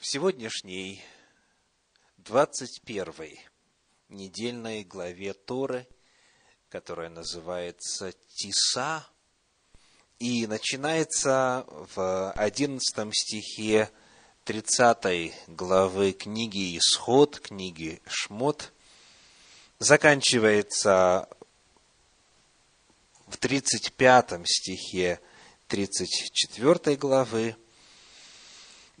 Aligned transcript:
В 0.00 0.06
сегодняшней 0.06 1.04
21 2.16 3.36
недельной 4.08 4.82
главе 4.82 5.34
Торы, 5.34 5.86
которая 6.70 7.10
называется 7.10 8.14
Тиса, 8.34 9.06
и 10.18 10.46
начинается 10.46 11.66
в 11.68 12.32
11 12.32 13.14
стихе 13.14 13.90
30 14.44 15.34
главы 15.48 16.12
книги 16.12 16.78
Исход, 16.78 17.38
книги 17.38 18.00
Шмот, 18.06 18.72
заканчивается 19.80 21.28
в 23.26 23.36
35 23.36 24.48
стихе 24.48 25.20
34 25.68 26.96
главы, 26.96 27.54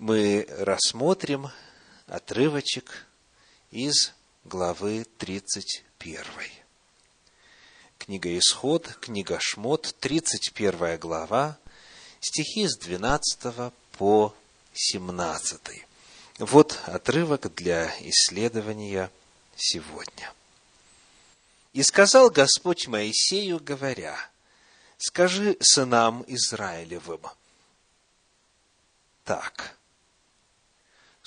мы 0.00 0.46
рассмотрим 0.48 1.50
отрывочек 2.06 3.06
из 3.70 4.14
главы 4.44 5.06
31. 5.18 6.24
Книга 7.98 8.38
Исход, 8.38 8.96
книга 9.02 9.36
Шмот, 9.38 9.94
31 10.00 10.98
глава, 10.98 11.58
стихи 12.18 12.66
с 12.66 12.78
12 12.78 13.74
по 13.98 14.34
17. 14.72 15.60
Вот 16.38 16.80
отрывок 16.86 17.54
для 17.54 17.92
исследования 18.00 19.10
сегодня. 19.54 20.32
«И 21.74 21.82
сказал 21.82 22.30
Господь 22.30 22.86
Моисею, 22.86 23.60
говоря, 23.62 24.16
«Скажи 24.96 25.58
сынам 25.60 26.24
Израилевым, 26.26 27.20
так, 29.24 29.76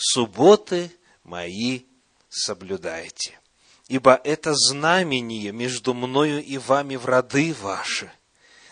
субботы 0.03 0.91
мои 1.23 1.84
соблюдайте, 2.30 3.39
ибо 3.87 4.20
это 4.23 4.54
знамение 4.54 5.51
между 5.51 5.93
мною 5.93 6.43
и 6.43 6.57
вами 6.57 6.98
в 6.98 7.05
роды 7.05 7.54
ваши, 7.54 8.12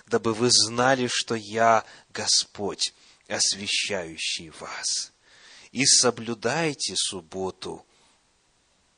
дабы 0.08 0.34
вы 0.34 0.50
знали, 0.52 1.08
что 1.10 1.36
я 1.36 1.86
Господь, 2.10 2.94
освящающий 3.30 4.50
вас. 4.60 5.14
И 5.72 5.86
соблюдайте 5.86 6.96
субботу, 6.98 7.86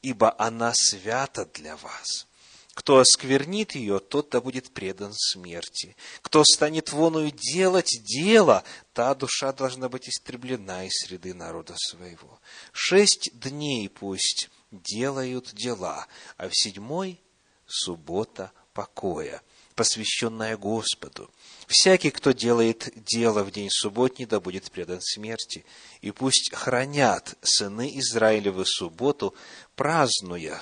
ибо 0.02 0.34
она 0.39 0.73
свята 0.76 1.45
для 1.45 1.78
вас. 1.78 2.26
Кто 2.74 2.98
осквернит 2.98 3.76
ее, 3.76 4.00
тот 4.00 4.30
да 4.32 4.42
будет 4.42 4.72
предан 4.72 5.14
смерти. 5.14 5.96
Кто 6.22 6.44
станет 6.44 6.92
воною 6.92 7.32
делать 7.32 8.02
дело, 8.04 8.64
та 8.94 9.14
душа 9.14 9.54
должна 9.54 9.90
быть 9.90 10.10
истреблена 10.10 10.86
из 10.86 10.94
среды 10.94 11.36
народа 11.36 11.76
своего. 11.78 12.40
Шесть 12.72 13.30
дней 13.40 13.90
пусть 13.90 14.50
делают 14.72 15.54
дела, 15.54 16.08
а 16.38 16.50
в 16.50 16.54
седьмой– 16.54 17.20
суббота 17.68 18.52
покоя, 18.74 19.44
посвященная 19.76 20.58
Господу. 20.58 21.30
Всякий, 21.68 22.10
кто 22.10 22.32
делает 22.32 22.92
дело 23.06 23.44
в 23.44 23.52
день 23.52 23.70
субботний, 23.70 24.26
да 24.26 24.40
будет 24.40 24.72
предан 24.72 25.00
смерти. 25.00 25.64
И 26.02 26.10
пусть 26.10 26.52
хранят 26.52 27.36
сыны 27.44 27.92
Израилевы 28.00 28.66
субботу, 28.66 29.36
празднуя 29.76 30.60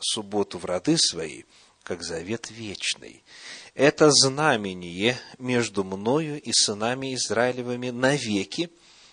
субботу 0.00 0.58
в 0.58 0.64
роды 0.64 0.96
свои, 0.98 1.44
как 1.82 2.02
завет 2.02 2.50
вечный. 2.50 3.22
Это 3.74 4.10
знамение 4.10 5.18
между 5.38 5.84
мною 5.84 6.40
и 6.40 6.52
сынами 6.52 7.14
Израилевыми 7.14 7.90
навеки, 7.90 8.70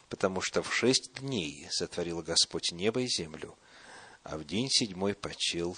потому 0.10 0.42
что 0.42 0.64
в 0.64 0.74
шесть 0.74 1.14
дней 1.16 1.68
сотворил 1.72 2.22
Господь 2.22 2.72
небо 2.72 3.02
и 3.02 3.08
землю, 3.08 3.58
а 4.24 4.38
в 4.38 4.46
день 4.46 4.70
седьмой 4.70 5.14
почил 5.14 5.78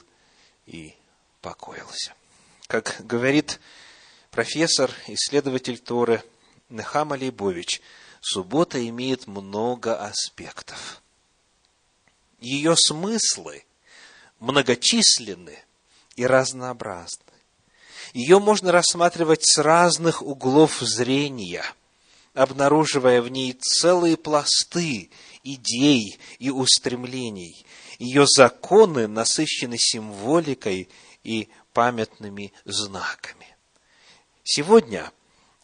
и 0.65 0.93
покоился. 1.41 2.13
Как 2.67 2.97
говорит 2.99 3.59
профессор, 4.31 4.91
исследователь 5.07 5.79
Торы 5.79 6.23
Нехама 6.69 7.15
Лейбович, 7.15 7.81
суббота 8.21 8.87
имеет 8.87 9.27
много 9.27 9.99
аспектов. 9.99 11.01
Ее 12.39 12.75
смыслы 12.77 13.65
многочисленны 14.39 15.57
и 16.15 16.25
разнообразны. 16.25 17.23
Ее 18.13 18.39
можно 18.39 18.71
рассматривать 18.71 19.45
с 19.45 19.57
разных 19.59 20.21
углов 20.21 20.79
зрения, 20.79 21.63
обнаруживая 22.33 23.21
в 23.21 23.29
ней 23.29 23.53
целые 23.53 24.17
пласты 24.17 25.09
идей 25.43 26.19
и 26.39 26.49
устремлений. 26.49 27.65
Ее 27.99 28.25
законы 28.27 29.07
насыщены 29.07 29.77
символикой 29.77 30.89
и 31.23 31.49
памятными 31.73 32.53
знаками. 32.65 33.55
Сегодня 34.43 35.11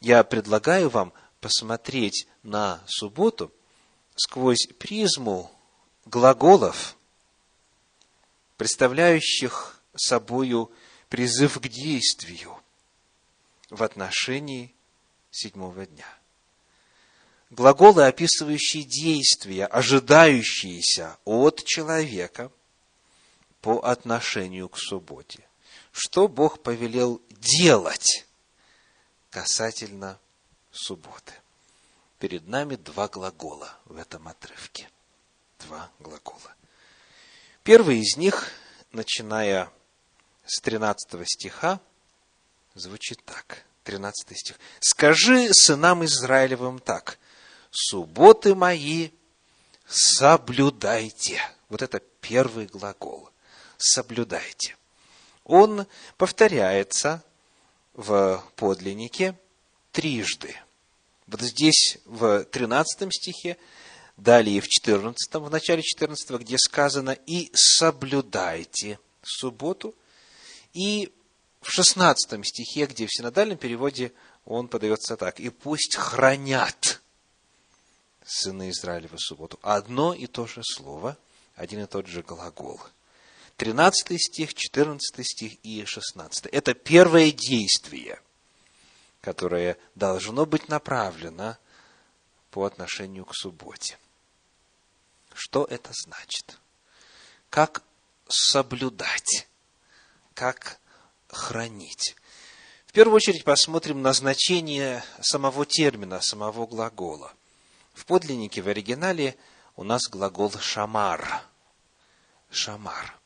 я 0.01 0.23
предлагаю 0.23 0.89
вам 0.89 1.13
посмотреть 1.41 2.27
на 2.43 2.81
субботу 2.87 3.51
сквозь 4.15 4.67
призму 4.77 5.51
глаголов, 6.05 6.94
представляющих 8.57 9.81
собою 9.95 10.71
призыв 11.09 11.59
к 11.59 11.67
действию 11.67 12.57
в 13.69 13.83
отношении 13.83 14.73
седьмого 15.31 15.85
дня. 15.85 16.07
Глаголы, 17.49 18.05
описывающие 18.05 18.83
действия, 18.83 19.65
ожидающиеся 19.65 21.17
от 21.25 21.63
человека 21.63 22.51
по 23.61 23.79
отношению 23.79 24.69
к 24.69 24.77
субботе. 24.77 25.47
Что 25.91 26.27
Бог 26.27 26.61
повелел 26.61 27.21
делать 27.29 28.25
касательно 29.29 30.19
субботы? 30.71 31.33
Перед 32.19 32.47
нами 32.47 32.75
два 32.75 33.07
глагола 33.07 33.77
в 33.85 33.97
этом 33.97 34.27
отрывке. 34.27 34.89
Два 35.59 35.89
глагола. 35.99 36.55
Первый 37.65 37.97
из 37.97 38.15
них, 38.15 38.51
начиная 38.91 39.71
с 40.45 40.61
13 40.61 41.27
стиха 41.27 41.81
звучит 42.75 43.25
так. 43.25 43.65
13 43.85 44.37
стих. 44.37 44.59
«Скажи 44.79 45.51
сынам 45.51 46.05
Израилевым 46.05 46.77
так, 46.77 47.17
субботы 47.71 48.53
мои 48.53 49.09
соблюдайте». 49.87 51.41
Вот 51.69 51.81
это 51.81 52.01
первый 52.21 52.67
глагол. 52.67 53.31
Соблюдайте. 53.77 54.77
Он 55.43 55.87
повторяется 56.17 57.23
в 57.95 58.43
подлиннике 58.57 59.35
трижды. 59.91 60.55
Вот 61.25 61.41
здесь 61.41 61.97
в 62.05 62.43
13 62.43 63.11
стихе, 63.11 63.57
далее 64.17 64.61
в 64.61 64.67
14, 64.67 65.33
в 65.33 65.49
начале 65.49 65.81
14, 65.81 66.39
где 66.41 66.57
сказано 66.57 67.11
«и 67.11 67.51
соблюдайте 67.53 68.99
субботу», 69.21 69.95
и 70.73 71.11
в 71.61 71.71
16 71.71 72.45
стихе, 72.45 72.85
где 72.85 73.07
в 73.07 73.13
синодальном 73.13 73.57
переводе 73.57 74.13
он 74.45 74.67
подается 74.67 75.17
так. 75.17 75.39
«И 75.39 75.49
пусть 75.49 75.95
хранят 75.95 77.01
сыны 78.25 78.69
Израилева 78.69 79.17
субботу». 79.17 79.59
Одно 79.61 80.13
и 80.13 80.27
то 80.27 80.47
же 80.47 80.61
слово, 80.63 81.17
один 81.55 81.81
и 81.81 81.87
тот 81.87 82.07
же 82.07 82.21
глагол. 82.21 82.79
13 83.57 84.21
стих, 84.21 84.53
14 84.53 85.25
стих 85.25 85.53
и 85.63 85.85
16. 85.85 86.47
Это 86.47 86.73
первое 86.73 87.31
действие, 87.31 88.19
которое 89.21 89.77
должно 89.95 90.45
быть 90.45 90.67
направлено 90.67 91.57
по 92.51 92.65
отношению 92.65 93.25
к 93.25 93.33
субботе. 93.33 93.97
Что 95.35 95.65
это 95.65 95.91
значит? 95.93 96.57
Как 97.49 97.83
соблюдать 98.27 99.47
как 100.35 100.79
хранить. 101.29 102.15
В 102.85 102.91
первую 102.91 103.15
очередь 103.15 103.43
посмотрим 103.43 104.01
на 104.01 104.13
значение 104.13 105.03
самого 105.21 105.65
термина, 105.65 106.21
самого 106.21 106.67
глагола. 106.67 107.33
В 107.93 108.05
подлиннике, 108.05 108.61
в 108.61 108.67
оригинале 108.67 109.35
у 109.75 109.83
нас 109.83 110.01
глагол 110.09 110.51
«шамар». 110.59 111.43
«Шамар». 112.51 113.17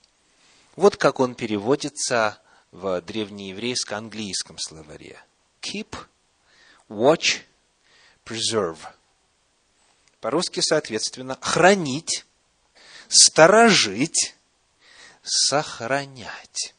Вот 0.75 0.95
как 0.97 1.19
он 1.19 1.35
переводится 1.35 2.39
в 2.71 3.01
древнееврейско-английском 3.01 4.57
словаре. 4.59 5.19
Keep, 5.61 5.97
watch, 6.87 7.41
preserve. 8.23 8.77
По-русски, 10.21 10.59
соответственно, 10.59 11.37
хранить, 11.41 12.25
сторожить, 13.07 14.35
сохранять. 15.23 16.75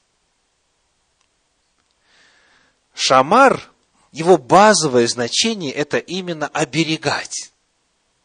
Шамар, 2.95 3.71
его 4.13 4.37
базовое 4.37 5.07
значение– 5.07 5.73
это 5.75 5.99
именно 5.99 6.49
оберегать, 6.49 7.53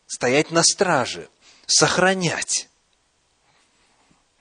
стоять 0.07 0.51
на 0.51 0.63
страже, 0.63 1.29
сохранять. 1.65 2.67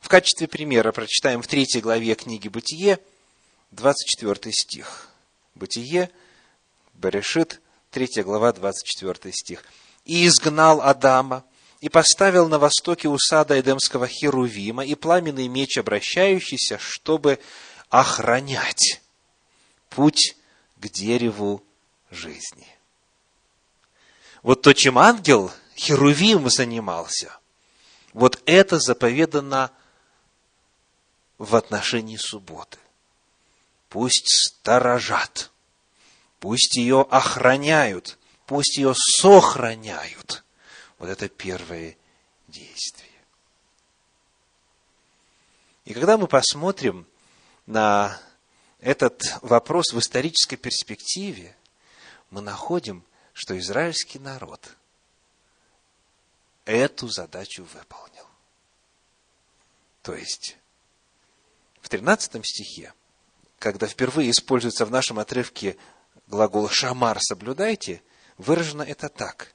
В 0.00 0.08
качестве 0.08 0.48
примера 0.48 0.90
прочитаем 0.92 1.40
в 1.40 1.46
третьей 1.46 1.80
главе 1.80 2.14
книги 2.14 2.48
«Бытие», 2.48 2.98
24 3.70 4.52
стих. 4.52 5.08
«Бытие», 5.54 6.10
Берешит, 6.94 7.60
3 7.90 8.22
глава, 8.22 8.52
24 8.52 9.32
стих. 9.32 9.64
«И 10.04 10.26
изгнал 10.26 10.80
Адама, 10.82 11.44
и 11.80 11.90
поставил 11.90 12.48
на 12.48 12.58
востоке 12.58 13.08
у 13.08 13.18
сада 13.18 13.60
Эдемского 13.60 14.08
Херувима 14.08 14.86
и 14.86 14.94
пламенный 14.94 15.48
меч, 15.48 15.76
обращающийся, 15.76 16.78
чтобы 16.78 17.38
охранять 17.90 19.02
путь 19.90 20.36
к 20.76 20.88
дереву 20.88 21.62
жизни. 22.10 22.66
Вот 24.42 24.62
то, 24.62 24.72
чем 24.72 24.98
ангел 24.98 25.52
Херувим 25.76 26.48
занимался, 26.48 27.36
вот 28.14 28.42
это 28.46 28.78
заповедано 28.78 29.70
в 31.38 31.54
отношении 31.54 32.16
субботы. 32.16 32.78
Пусть 33.90 34.28
сторожат, 34.28 35.50
пусть 36.40 36.76
ее 36.76 37.06
охраняют, 37.10 38.18
пусть 38.46 38.76
ее 38.76 38.94
сохраняют. 38.94 40.44
Вот 40.98 41.08
это 41.08 41.28
первое 41.28 41.96
действие. 42.48 43.10
И 45.84 45.92
когда 45.92 46.16
мы 46.16 46.26
посмотрим 46.26 47.06
на 47.66 48.18
этот 48.80 49.22
вопрос 49.42 49.92
в 49.92 49.98
исторической 49.98 50.56
перспективе, 50.56 51.56
мы 52.30 52.40
находим, 52.40 53.04
что 53.32 53.58
израильский 53.58 54.18
народ 54.18 54.76
эту 56.64 57.08
задачу 57.08 57.64
выполнил. 57.64 58.26
То 60.02 60.14
есть, 60.14 60.56
в 61.80 61.88
13 61.88 62.44
стихе, 62.44 62.94
когда 63.58 63.86
впервые 63.86 64.30
используется 64.30 64.86
в 64.86 64.90
нашем 64.90 65.18
отрывке 65.18 65.76
глагол 66.26 66.68
«шамар» 66.68 67.18
«соблюдайте», 67.20 68.02
выражено 68.38 68.82
это 68.82 69.08
так 69.08 69.54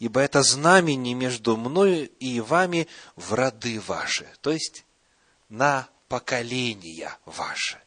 ибо 0.00 0.20
это 0.20 0.42
знамение 0.42 1.14
между 1.14 1.56
мною 1.56 2.08
и 2.18 2.40
вами 2.40 2.88
в 3.16 3.34
роды 3.34 3.80
ваши, 3.80 4.26
то 4.40 4.50
есть 4.50 4.84
на 5.48 5.88
поколения 6.08 7.16
ваши, 7.26 7.78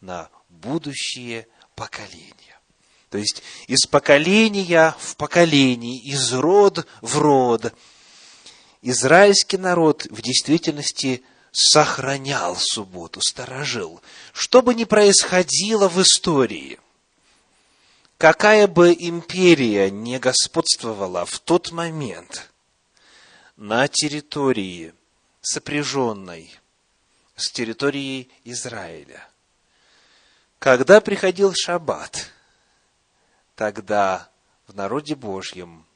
на 0.00 0.30
будущее 0.48 1.46
поколения. 1.76 2.34
То 3.10 3.18
есть 3.18 3.42
из 3.66 3.86
поколения 3.86 4.96
в 4.98 5.16
поколение, 5.16 5.98
из 5.98 6.32
род 6.32 6.86
в 7.02 7.18
род. 7.18 7.74
Израильский 8.82 9.58
народ 9.58 10.06
в 10.06 10.22
действительности 10.22 11.22
сохранял 11.52 12.56
субботу, 12.56 13.20
сторожил. 13.20 14.00
Что 14.32 14.62
бы 14.62 14.74
ни 14.74 14.84
происходило 14.84 15.88
в 15.88 16.00
истории– 16.00 16.78
какая 18.20 18.68
бы 18.68 18.92
империя 18.92 19.90
не 19.90 20.18
господствовала 20.18 21.24
в 21.24 21.38
тот 21.38 21.72
момент 21.72 22.52
на 23.56 23.88
территории, 23.88 24.92
сопряженной 25.40 26.54
с 27.34 27.50
территорией 27.50 28.30
Израиля, 28.44 29.26
когда 30.58 31.00
приходил 31.00 31.54
Шаббат, 31.54 32.30
тогда 33.54 34.28
в 34.66 34.74
народе 34.74 35.14
Божьем 35.14 35.86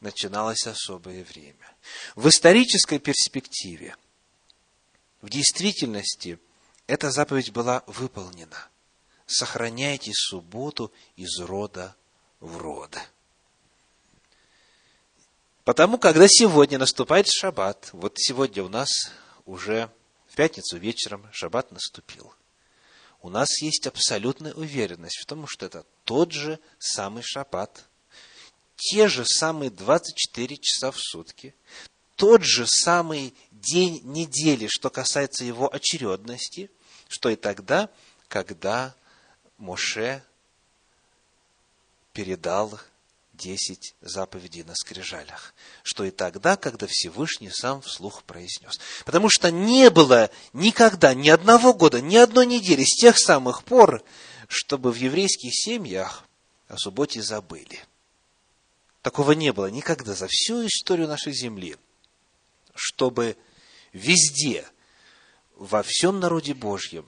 начиналось 0.00 0.66
особое 0.66 1.22
время. 1.22 1.76
В 2.16 2.28
исторической 2.28 2.98
перспективе, 2.98 3.96
в 5.22 5.30
действительности, 5.30 6.40
эта 6.88 7.12
заповедь 7.12 7.52
была 7.52 7.84
выполнена– 7.86 8.66
сохраняйте 9.26 10.12
субботу 10.14 10.92
из 11.16 11.38
рода 11.40 11.96
в 12.40 12.56
род. 12.58 12.96
Потому, 15.64 15.96
когда 15.96 16.26
сегодня 16.28 16.78
наступает 16.78 17.26
шаббат, 17.28 17.88
вот 17.92 18.14
сегодня 18.18 18.62
у 18.62 18.68
нас 18.68 18.90
уже 19.46 19.90
в 20.28 20.36
пятницу 20.36 20.76
вечером 20.76 21.26
шаббат 21.32 21.72
наступил, 21.72 22.34
у 23.22 23.30
нас 23.30 23.62
есть 23.62 23.86
абсолютная 23.86 24.52
уверенность 24.52 25.18
в 25.22 25.24
том, 25.24 25.46
что 25.46 25.64
это 25.64 25.86
тот 26.04 26.32
же 26.32 26.58
самый 26.78 27.22
шаббат, 27.22 27.86
те 28.76 29.08
же 29.08 29.24
самые 29.24 29.70
24 29.70 30.58
часа 30.58 30.90
в 30.90 30.98
сутки, 30.98 31.54
тот 32.16 32.42
же 32.42 32.66
самый 32.66 33.34
день 33.50 34.02
недели, 34.04 34.66
что 34.68 34.90
касается 34.90 35.44
его 35.44 35.72
очередности, 35.72 36.70
что 37.08 37.30
и 37.30 37.36
тогда, 37.36 37.88
когда 38.28 38.94
Моше 39.58 40.22
передал 42.12 42.78
десять 43.34 43.94
заповедей 44.00 44.62
на 44.62 44.74
скрижалях, 44.74 45.54
что 45.82 46.04
и 46.04 46.10
тогда, 46.10 46.56
когда 46.56 46.86
Всевышний 46.88 47.50
сам 47.50 47.82
вслух 47.82 48.22
произнес. 48.22 48.78
Потому 49.04 49.28
что 49.28 49.50
не 49.50 49.90
было 49.90 50.30
никогда, 50.52 51.14
ни 51.14 51.28
одного 51.28 51.74
года, 51.74 52.00
ни 52.00 52.16
одной 52.16 52.46
недели 52.46 52.84
с 52.84 52.94
тех 52.96 53.18
самых 53.18 53.64
пор, 53.64 54.02
чтобы 54.48 54.92
в 54.92 54.96
еврейских 54.96 55.50
семьях 55.52 56.24
о 56.68 56.76
субботе 56.76 57.22
забыли. 57.22 57.84
Такого 59.02 59.32
не 59.32 59.52
было 59.52 59.66
никогда 59.66 60.14
за 60.14 60.28
всю 60.28 60.66
историю 60.66 61.08
нашей 61.08 61.32
земли, 61.32 61.76
чтобы 62.74 63.36
везде, 63.92 64.66
во 65.56 65.82
всем 65.82 66.20
народе 66.20 66.54
Божьем, 66.54 67.06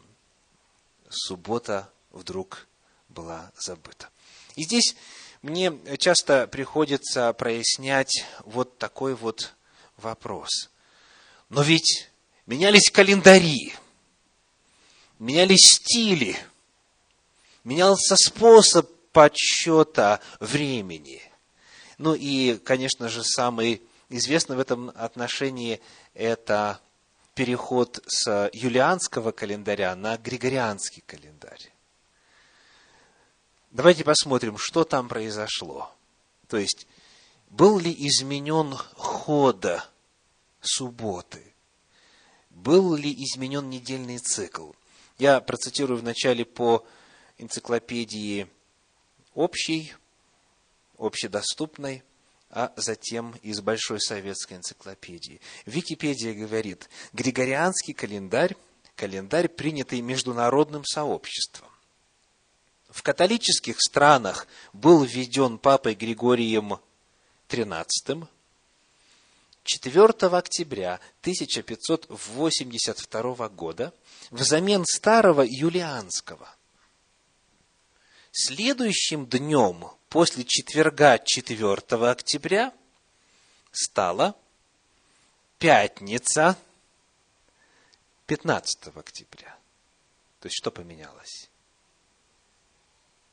суббота 1.09 1.91
вдруг 2.17 2.67
была 3.09 3.53
забыта. 3.59 4.09
И 4.57 4.65
здесь 4.65 4.97
мне 5.43 5.73
часто 5.99 6.47
приходится 6.47 7.33
прояснять 7.33 8.25
вот 8.45 8.79
такой 8.79 9.15
вот 9.15 9.55
вопрос. 9.97 10.71
Но 11.49 11.63
ведь 11.63 12.11
менялись 12.47 12.91
календари, 12.91 13.75
менялись 15.19 15.77
стили, 15.77 16.37
менялся 17.65 18.17
способ 18.17 18.91
подсчета 19.13 20.21
времени. 20.41 21.23
Ну 21.99 22.15
и, 22.15 22.59
конечно 22.59 23.09
же, 23.09 23.23
самый 23.25 23.83
известный 24.09 24.57
в 24.57 24.61
этом 24.61 24.91
отношении 24.95 25.81
это 26.15 26.81
переход 27.35 28.03
с 28.07 28.51
юлианского 28.53 29.33
календаря 29.33 29.95
на 29.95 30.17
григорианский 30.17 31.03
календарь. 31.07 31.71
Давайте 33.77 34.05
посмотрим, 34.05 34.57
что 34.57 34.85
там 34.85 35.07
произошло. 35.07 35.93
То 36.49 36.57
есть, 36.57 36.87
был 37.51 37.79
ли 37.79 37.95
изменен 38.09 38.73
ход 38.73 39.67
субботы? 40.63 41.53
Был 42.49 42.95
ли 42.95 43.13
изменен 43.13 43.69
недельный 43.69 44.17
цикл? 44.17 44.71
Я 45.19 45.43
процитирую 45.43 46.01
вначале 46.01 46.47
по 46.47 46.87
энциклопедии 47.37 48.49
общей, 49.35 49.93
общедоступной, 50.97 52.03
а 52.49 52.73
затем 52.77 53.33
из 53.43 53.61
Большой 53.61 54.01
советской 54.01 54.55
энциклопедии. 54.55 55.39
Википедия 55.67 56.33
говорит, 56.33 56.89
Григорианский 57.13 57.93
календарь– 57.93 58.57
календарь, 58.97 59.49
принятый 59.49 60.01
международным 60.01 60.83
сообществом 60.87 61.69
в 62.97 63.03
католических 63.03 63.77
странах 63.79 64.47
был 64.73 65.05
введен 65.05 65.59
папой 65.59 65.95
Григорием 65.95 66.81
XIII 67.51 68.27
4 69.65 70.05
октября 70.33 70.99
1582 71.21 73.49
года 73.51 73.93
взамен 74.31 74.87
старого 74.87 75.43
юлианского. 75.43 76.49
Следующим 78.33 79.27
днем 79.27 79.91
после 80.09 80.45
четверга 80.45 81.19
4 81.19 81.75
октября 82.11 82.73
стала 83.73 84.35
пятница 85.59 86.57
15 88.25 88.97
октября. 88.97 89.55
То 90.41 90.47
есть 90.47 90.57
что 90.57 90.71
поменялось? 90.71 91.51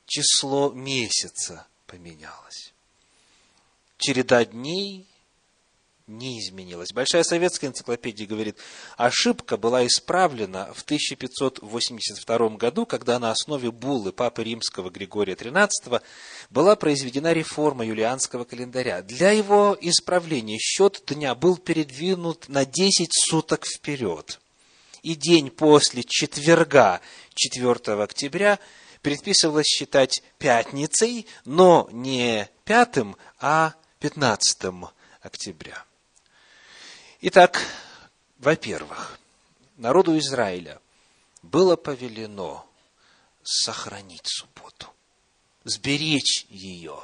Число 0.06 0.72
месяца 0.72 1.68
поменялось. 1.88 2.74
Череда 3.98 4.46
дней 4.46 5.08
не 6.08 6.40
изменилось. 6.40 6.92
Большая 6.92 7.24
советская 7.24 7.70
энциклопедия 7.70 8.28
говорит, 8.28 8.58
ошибка 8.98 9.56
была 9.58 9.86
исправлена 9.88 10.74
в 10.74 10.84
1582 10.84 12.50
году, 12.50 12.86
когда 12.86 13.20
на 13.20 13.32
основе 13.32 13.72
буллы 13.72 14.12
Папы 14.12 14.44
Римского 14.44 14.90
Григория 14.90 15.34
XIII 15.34 16.02
была 16.50 16.76
произведена 16.76 17.32
реформа 17.32 17.86
юлианского 17.86 18.44
календаря. 18.44 19.02
Для 19.02 19.32
его 19.32 19.78
исправления 19.80 20.58
счет 20.60 21.02
дня 21.08 21.36
был 21.36 21.58
передвинут 21.58 22.50
на 22.50 22.66
10 22.66 23.10
суток 23.12 23.66
вперед. 23.66 24.40
И 25.04 25.16
день 25.16 25.50
после 25.50 26.04
четверга 26.04 27.02
4 27.34 28.02
октября 28.02 28.60
предписывалось 29.04 29.68
считать 29.68 30.24
пятницей, 30.40 31.28
но 31.46 31.88
не 31.92 32.50
пятым, 32.64 33.16
а 33.38 33.76
15 34.00 34.90
октября. 35.22 35.86
Итак, 37.22 37.62
во-первых, 38.40 39.20
народу 39.78 40.18
Израиля 40.18 40.82
было 41.42 41.76
повелено 41.76 42.66
сохранить 43.44 44.26
субботу, 44.26 44.88
сберечь 45.66 46.46
ее, 46.50 47.00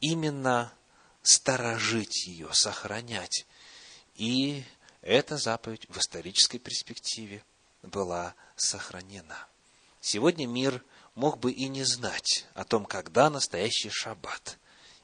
именно 0.00 0.74
сторожить 1.22 2.26
ее, 2.26 2.48
сохранять. 2.52 3.46
И 4.16 4.64
эта 5.00 5.36
заповедь 5.36 5.86
в 5.88 5.96
исторической 5.98 6.58
перспективе 6.58 7.44
была 7.82 8.34
сохранена. 8.56 9.46
Сегодня 10.02 10.46
мир 10.46 10.84
мог 11.14 11.38
бы 11.38 11.50
и 11.50 11.68
не 11.68 11.84
знать 11.84 12.44
о 12.52 12.64
том, 12.64 12.84
когда 12.84 13.30
настоящий 13.30 13.88
шаббат, 13.88 14.58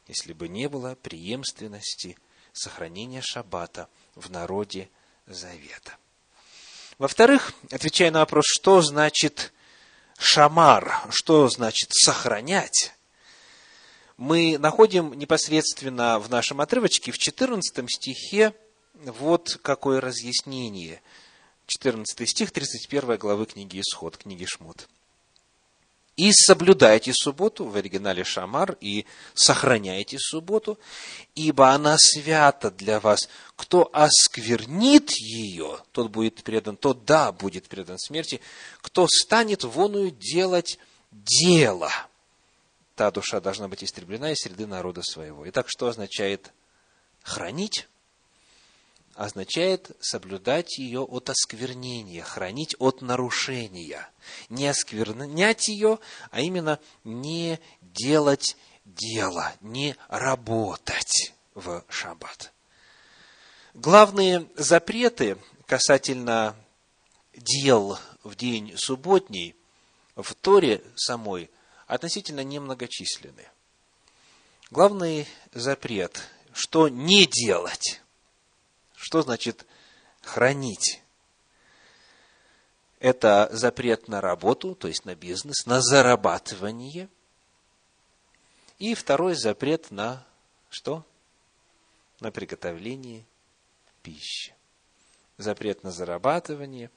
если 0.07 0.35
бы 0.35 0.49
не 0.49 0.69
было 0.69 0.95
преемственности– 0.95 2.19
сохранения 2.59 3.23
шаббата 3.23 3.89
в 4.15 4.31
народе 4.31 4.91
Завета. 5.27 5.97
Во-вторых, 6.99 7.53
отвечая 7.71 8.11
на 8.11 8.21
вопрос, 8.21 8.45
что 8.47 8.81
значит 8.81 9.53
шамар, 10.19 11.07
что 11.11 11.49
значит 11.49 11.91
сохранять, 11.93 12.95
мы 14.17 14.59
находим 14.59 15.13
непосредственно 15.13 16.19
в 16.19 16.29
нашем 16.31 16.61
отрывочке 16.61 17.13
в 17.13 17.19
14 17.19 17.89
стихе 17.89 18.55
вот 18.95 19.59
какое 19.63 20.01
разъяснение. 20.01 21.03
14 21.69 22.29
стих 22.29 22.51
31 22.51 23.17
главы 23.17 23.47
книги 23.47 23.81
Исход, 23.81 24.17
книги 24.17 24.45
Шмут 24.45 24.89
и 26.19 26.33
соблюдайте 26.33 27.13
субботу, 27.15 27.65
в 27.65 27.77
оригинале 27.77 28.25
шамар, 28.25 28.77
и 28.81 29.07
сохраняйте 29.35 30.19
субботу, 30.19 30.77
ибо 31.37 31.71
она 31.71 31.97
свята 31.97 32.73
для 32.73 32.99
вас. 32.99 33.29
Кто 33.55 33.89
осквернит 33.93 35.13
ее, 35.13 35.79
тот 35.93 36.11
будет 36.11 36.43
предан, 36.43 36.77
тот 36.77 37.05
да, 37.05 37.31
будет 37.31 37.69
предан 37.69 37.99
смерти. 37.99 38.41
Кто 38.83 39.07
станет 39.07 39.63
воную 39.63 40.11
делать 40.11 40.81
дело, 41.13 41.93
та 42.97 43.13
душа 43.13 43.41
должна 43.41 43.69
быть 43.69 43.85
истреблена 43.85 44.33
из 44.33 44.39
среды 44.39 44.67
народа 44.67 45.03
своего. 45.03 45.49
Итак, 45.49 45.67
что 45.69 45.87
означает 45.87 46.53
хранить? 47.23 47.87
Означает 49.19 49.91
соблюдать 49.99 50.79
ее 50.79 51.01
от 51.01 51.29
осквернения, 51.29 52.23
хранить 52.23 52.77
от 52.79 53.03
нарушения. 53.03 54.09
Не 54.49 54.69
осквернять 54.69 55.67
ее, 55.67 55.99
а 56.31 56.41
именно 56.41 56.79
не 57.03 57.59
делать 57.83 58.57
дело, 58.85 59.53
не 59.61 59.97
работать 60.07 61.35
в 61.55 61.85
шаббат. 61.89 62.53
Главные 63.75 64.49
запреты 64.55 65.37
касательно 65.67 66.55
дел 67.35 67.99
в 68.23 68.37
день 68.37 68.77
субботний 68.77 69.57
в 70.15 70.33
Торе 70.37 70.81
самой 70.95 71.51
относительно 71.89 72.45
немногочисленны. 72.45 73.49
Главный 74.71 75.27
запрет, 75.53 76.23
что 76.53 76.89
не 76.89 77.27
делать, 77.27 78.01
что 78.99 79.23
значит 79.23 79.67
хранить? 80.23 81.03
Это 82.99 83.49
запрет 83.53 84.09
на 84.09 84.21
работу, 84.21 84.75
то 84.75 84.89
есть 84.89 85.05
на 85.05 85.15
бизнес, 85.15 85.67
на 85.67 85.81
зарабатывание. 85.81 87.09
И 88.79 88.95
второй 88.95 89.35
запрет 89.35 89.91
на 89.93 90.27
что? 90.69 91.05
На 92.21 92.33
приготовление 92.33 93.25
пищи. 94.03 94.55
Запрет 95.37 95.85
на 95.85 95.93
зарабатывание. 95.93 96.91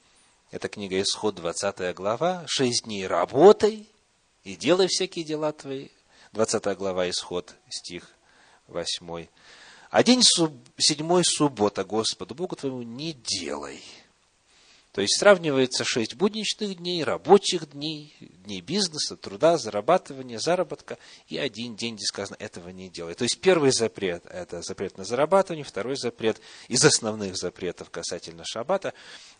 Это 0.50 0.70
книга 0.70 1.00
Исход, 1.00 1.36
20 1.36 1.96
глава. 1.96 2.44
Шесть 2.48 2.86
дней 2.86 3.06
работай 3.06 3.88
и 4.44 4.56
делай 4.56 4.88
всякие 4.88 5.24
дела 5.24 5.52
твои. 5.52 5.90
20 6.32 6.78
глава 6.78 7.08
Исход, 7.12 7.54
стих 7.70 8.10
8. 8.68 9.28
А 9.92 10.04
день 10.04 10.22
суб... 10.24 10.54
седьмой 10.78 11.24
суббота 11.26 11.84
Господу 11.84 12.34
Богу 12.34 12.56
твоему 12.56 12.82
не 12.82 13.12
делай. 13.12 13.84
То 14.94 15.02
есть 15.02 15.20
сравнивается 15.20 15.84
шесть 15.84 16.16
будничных 16.16 16.78
дней, 16.78 17.04
рабочих 17.04 17.72
дней, 17.72 18.16
дней 18.20 18.62
бизнеса, 18.62 19.18
труда, 19.18 19.58
зарабатывания, 19.58 20.40
заработка, 20.40 20.98
и 21.28 21.38
один 21.38 21.76
день, 21.76 21.96
где 21.96 22.06
сказано, 22.06 22.38
этого 22.40 22.70
не 22.70 22.90
делай. 22.90 23.16
То 23.16 23.24
есть 23.24 23.40
первый 23.42 23.72
запрет– 23.72 24.26
это 24.30 24.62
запрет 24.62 24.98
на 24.98 25.04
зарабатывание, 25.04 25.66
второй 25.66 25.98
запрет 25.98 26.42
из 26.70 26.84
основных 26.84 27.36
запретов 27.36 27.90
касательно 27.90 28.44
шаббата, 28.46 28.94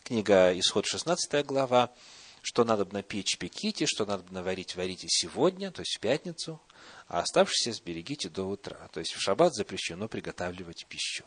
книга 0.04 0.58
Исход 0.58 0.86
16 0.86 1.46
глава, 1.46 1.92
что 2.42 2.66
надо 2.66 2.86
на 2.92 3.04
печь 3.04 3.38
пеките, 3.38 3.86
что 3.86 4.06
надо 4.06 4.24
наварить, 4.32 4.76
варите 4.76 5.08
сегодня, 5.10 5.72
то 5.72 5.82
есть 5.82 5.98
в 5.98 6.00
пятницу, 6.00 6.60
а 7.12 7.20
оставшиеся 7.20 7.74
сберегите 7.74 8.30
до 8.30 8.46
утра. 8.46 8.88
То 8.94 9.02
есть 9.02 9.12
в 9.12 9.20
шаббат 9.20 9.54
запрещено 9.54 10.08
приготавливать 10.08 10.86
пищу. 10.88 11.26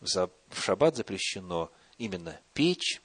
В 0.00 0.28
шаббат 0.54 0.94
запрещено 0.94 1.72
именно 1.96 2.38
печь, 2.52 3.00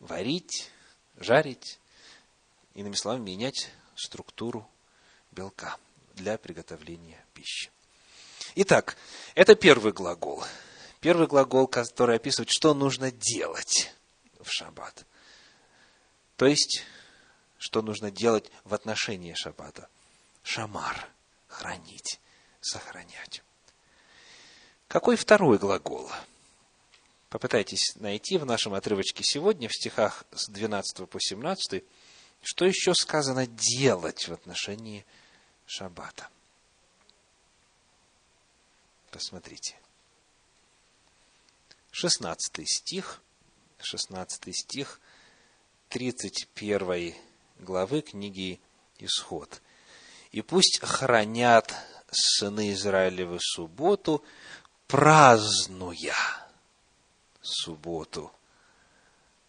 варить, 0.00 0.70
жарить, 1.16 1.80
иными 2.74 2.94
словами, 2.94 3.30
менять 3.30 3.70
структуру 3.96 4.68
белка 5.30 5.78
для 6.14 6.36
приготовления 6.36 7.24
пищи. 7.32 7.70
Итак, 8.56 8.98
это 9.34 9.54
первый 9.54 9.92
глагол. 9.92 10.44
Первый 11.00 11.26
глагол, 11.26 11.66
который 11.66 12.16
описывает, 12.16 12.50
что 12.50 12.74
нужно 12.74 13.10
делать 13.10 13.94
в 14.40 14.50
шаббат. 14.50 15.06
То 16.36 16.44
есть, 16.44 16.84
что 17.56 17.80
нужно 17.80 18.10
делать 18.10 18.50
в 18.64 18.74
отношении 18.74 19.32
шаббата. 19.32 19.88
Шамар– 20.42 21.08
хранить, 21.50 22.20
сохранять. 22.60 23.42
Какой 24.88 25.16
второй 25.16 25.58
глагол? 25.58 26.10
Попытайтесь 27.28 27.94
найти 27.96 28.38
в 28.38 28.46
нашем 28.46 28.74
отрывочке 28.74 29.22
сегодня, 29.22 29.68
в 29.68 29.74
стихах 29.74 30.24
с 30.32 30.48
12 30.48 31.08
по 31.08 31.20
17, 31.20 31.84
что 32.42 32.64
еще 32.64 32.94
сказано 32.94 33.46
делать 33.46 34.26
в 34.26 34.32
отношении 34.32 35.04
шаббата. 35.66 36.28
Посмотрите. 39.10 39.76
16 41.92 42.68
стих, 42.68 43.20
16 43.80 44.56
стих 44.56 45.00
31 45.88 47.14
главы 47.58 48.00
книги 48.02 48.60
Исход. 48.98 49.60
И 50.32 50.42
пусть 50.42 50.80
хранят 50.80 51.74
сыны 52.10 52.72
Израилевы 52.72 53.38
субботу, 53.40 54.24
празднуя 54.86 56.14
субботу, 57.42 58.32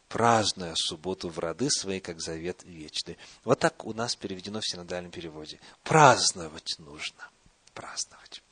празднуя 0.07 0.73
субботу 0.75 1.29
в 1.29 1.37
роды 1.39 1.69
свои, 1.69 1.99
как 1.99 2.19
завет 2.19 2.63
вечный. 2.63 3.17
Вот 3.43 3.59
так 3.59 3.85
у 3.85 3.93
нас 3.93 4.15
переведено 4.15 4.59
в 4.59 4.67
синодальном 4.67 5.11
переводе. 5.11 5.59
Праздновать 5.83 6.75
нужно. 6.79 7.29
Праздновать. 7.73 8.43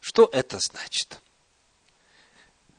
Что 0.00 0.28
это 0.32 0.58
значит? 0.60 1.20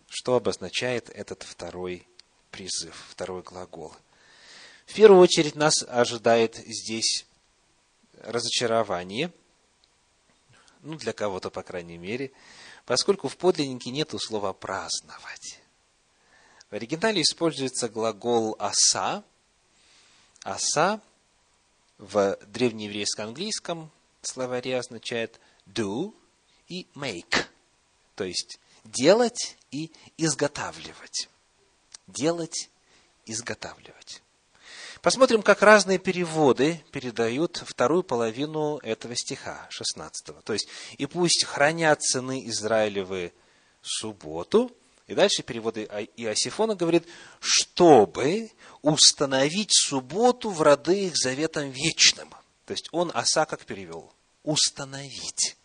Что 0.08 0.36
обозначает 0.36 1.10
этот 1.10 1.44
второй 1.44 2.08
призыв, 2.52 2.96
второй 3.10 3.42
глагол? 3.42 3.94
В 4.86 4.94
первую 4.94 5.20
очередь 5.22 5.56
нас 5.56 5.82
ожидает 5.82 6.56
здесь 6.58 7.26
разочарование, 8.22 9.32
ну, 10.82 10.96
для 10.96 11.14
кого-то, 11.14 11.50
по 11.50 11.64
крайней 11.64 11.98
мере, 11.98 12.32
поскольку 12.86 13.28
в 13.28 13.38
подлиннике 13.38 13.90
нет 13.90 14.14
слова 14.20 14.54
«праздновать». 14.54 15.60
В 16.70 16.74
оригинале 16.74 17.22
используется 17.22 17.90
глагол 17.90 18.56
«аса». 18.60 19.24
«Аса» 20.44 21.02
в 21.98 22.38
древнееврейско-английском 22.48 23.90
словаре 24.22 24.78
означает 24.78 25.40
«do» 25.66 26.14
и 26.68 26.88
«make», 26.96 27.46
то 28.16 28.24
есть 28.24 28.60
делать 28.84 29.58
и 29.72 29.92
изготавливать. 30.18 31.30
Делать, 32.08 32.70
изготавливать. 33.26 34.22
Посмотрим, 35.06 35.44
как 35.44 35.62
разные 35.62 36.00
переводы 36.00 36.84
передают 36.90 37.58
вторую 37.58 38.02
половину 38.02 38.78
этого 38.78 39.16
стиха, 39.16 39.68
16. 39.70 40.44
То 40.44 40.54
есть, 40.54 40.68
«И 40.98 41.06
пусть 41.06 41.44
хранят 41.44 42.02
сыны 42.02 42.48
Израилевы 42.48 43.32
субботу». 43.84 44.76
И 45.06 45.14
дальше 45.14 45.44
переводы 45.44 45.84
Иосифона 46.18 46.74
говорит, 46.74 47.06
«чтобы 47.40 48.50
установить 48.82 49.70
субботу 49.76 50.50
в 50.50 50.64
роды 50.64 51.06
их 51.06 51.16
заветом 51.16 51.70
вечным». 51.70 52.32
То 52.66 52.72
есть, 52.72 52.90
он 52.92 53.12
оса 53.14 53.46
как 53.46 53.64
перевел? 53.64 54.12
Установить. 54.42 55.56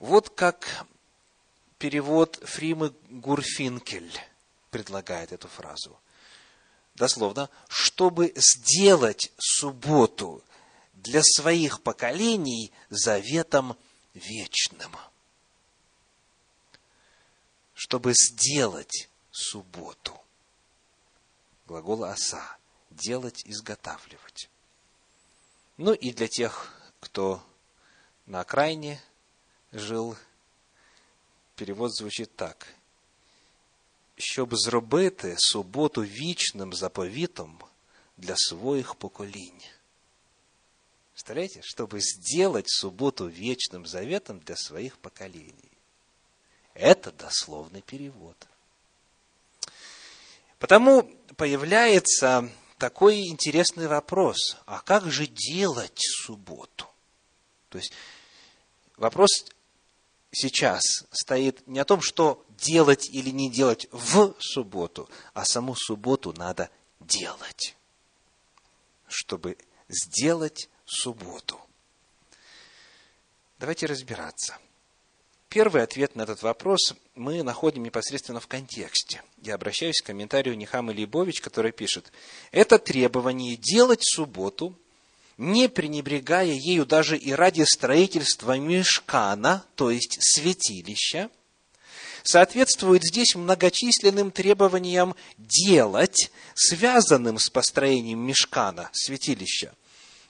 Вот 0.00 0.30
как 0.30 0.86
перевод 1.78 2.40
Фримы 2.42 2.92
Гурфинкель 3.10 4.10
предлагает 4.72 5.30
эту 5.30 5.46
фразу– 5.46 5.96
дословно, 6.94 7.48
чтобы 7.68 8.32
сделать 8.36 9.32
субботу 9.38 10.42
для 10.94 11.22
своих 11.22 11.82
поколений 11.82 12.72
заветом 12.90 13.76
вечным. 14.14 14.94
Чтобы 17.74 18.12
сделать 18.14 19.08
субботу. 19.30 20.20
Глагол 21.66 22.04
оса. 22.04 22.56
Делать, 22.90 23.42
изготавливать. 23.46 24.50
Ну 25.76 25.92
и 25.94 26.12
для 26.12 26.28
тех, 26.28 26.74
кто 26.98 27.42
на 28.26 28.40
окраине 28.40 29.00
жил, 29.72 30.16
перевод 31.54 31.94
звучит 31.94 32.34
так– 32.36 32.66
щоб 34.19 34.55
зробити 34.55 35.35
суботу 35.37 36.01
вічним 36.01 36.73
заповітом 36.73 37.59
для 38.17 38.35
своих 38.35 38.95
поколінь. 38.95 39.61
Представляете? 41.11 41.61
Чтобы 41.61 42.01
сделать 42.01 42.69
субботу 42.69 43.27
вечным 43.27 43.85
заветом 43.85 44.39
для 44.39 44.55
своих 44.55 44.97
поколений. 44.97 45.71
Это 46.73 47.11
дословный 47.13 47.81
перевод. 47.81 48.35
Потому 50.59 51.03
появляется 51.37 52.49
такой 52.77 53.27
интересный 53.27 53.87
вопрос, 53.87 54.57
а 54.65 54.81
как 54.81 55.09
же 55.09 55.25
делать 55.25 55.97
субботу? 55.97 56.87
То 57.69 57.77
есть 57.77 57.93
вопрос 58.97 59.45
сейчас 60.32 60.82
стоит 61.10 61.66
не 61.66 61.78
о 61.78 61.84
том, 61.84 62.00
что 62.00 62.44
делать 62.50 63.08
или 63.10 63.30
не 63.30 63.50
делать 63.50 63.88
в 63.90 64.34
субботу, 64.38 65.08
а 65.34 65.44
саму 65.44 65.74
субботу 65.74 66.32
надо 66.36 66.70
делать, 67.00 67.76
чтобы 69.08 69.56
сделать 69.88 70.68
субботу. 70.84 71.60
Давайте 73.58 73.86
разбираться. 73.86 74.58
Первый 75.48 75.82
ответ 75.82 76.14
на 76.14 76.22
этот 76.22 76.42
вопрос 76.42 76.94
мы 77.16 77.42
находим 77.42 77.82
непосредственно 77.82 78.38
в 78.38 78.46
контексте. 78.46 79.22
Я 79.38 79.56
обращаюсь 79.56 80.00
к 80.00 80.06
комментарию 80.06 80.56
Нехамы 80.56 80.92
Лейбович, 80.92 81.40
который 81.40 81.72
пишет, 81.72 82.12
«Это 82.52 82.78
требование 82.78 83.56
делать 83.56 84.02
субботу– 84.02 84.78
не 85.40 85.70
пренебрегая 85.70 86.52
ею 86.52 86.84
даже 86.84 87.16
и 87.16 87.32
ради 87.32 87.62
строительства 87.62 88.58
мешкана, 88.58 89.64
то 89.74 89.90
есть 89.90 90.18
святилища, 90.20 91.30
соответствует 92.22 93.02
здесь 93.02 93.34
многочисленным 93.34 94.32
требованиям 94.32 95.16
делать, 95.38 96.30
связанным 96.54 97.38
с 97.38 97.48
построением 97.48 98.18
мешкана, 98.18 98.90
святилища. 98.92 99.74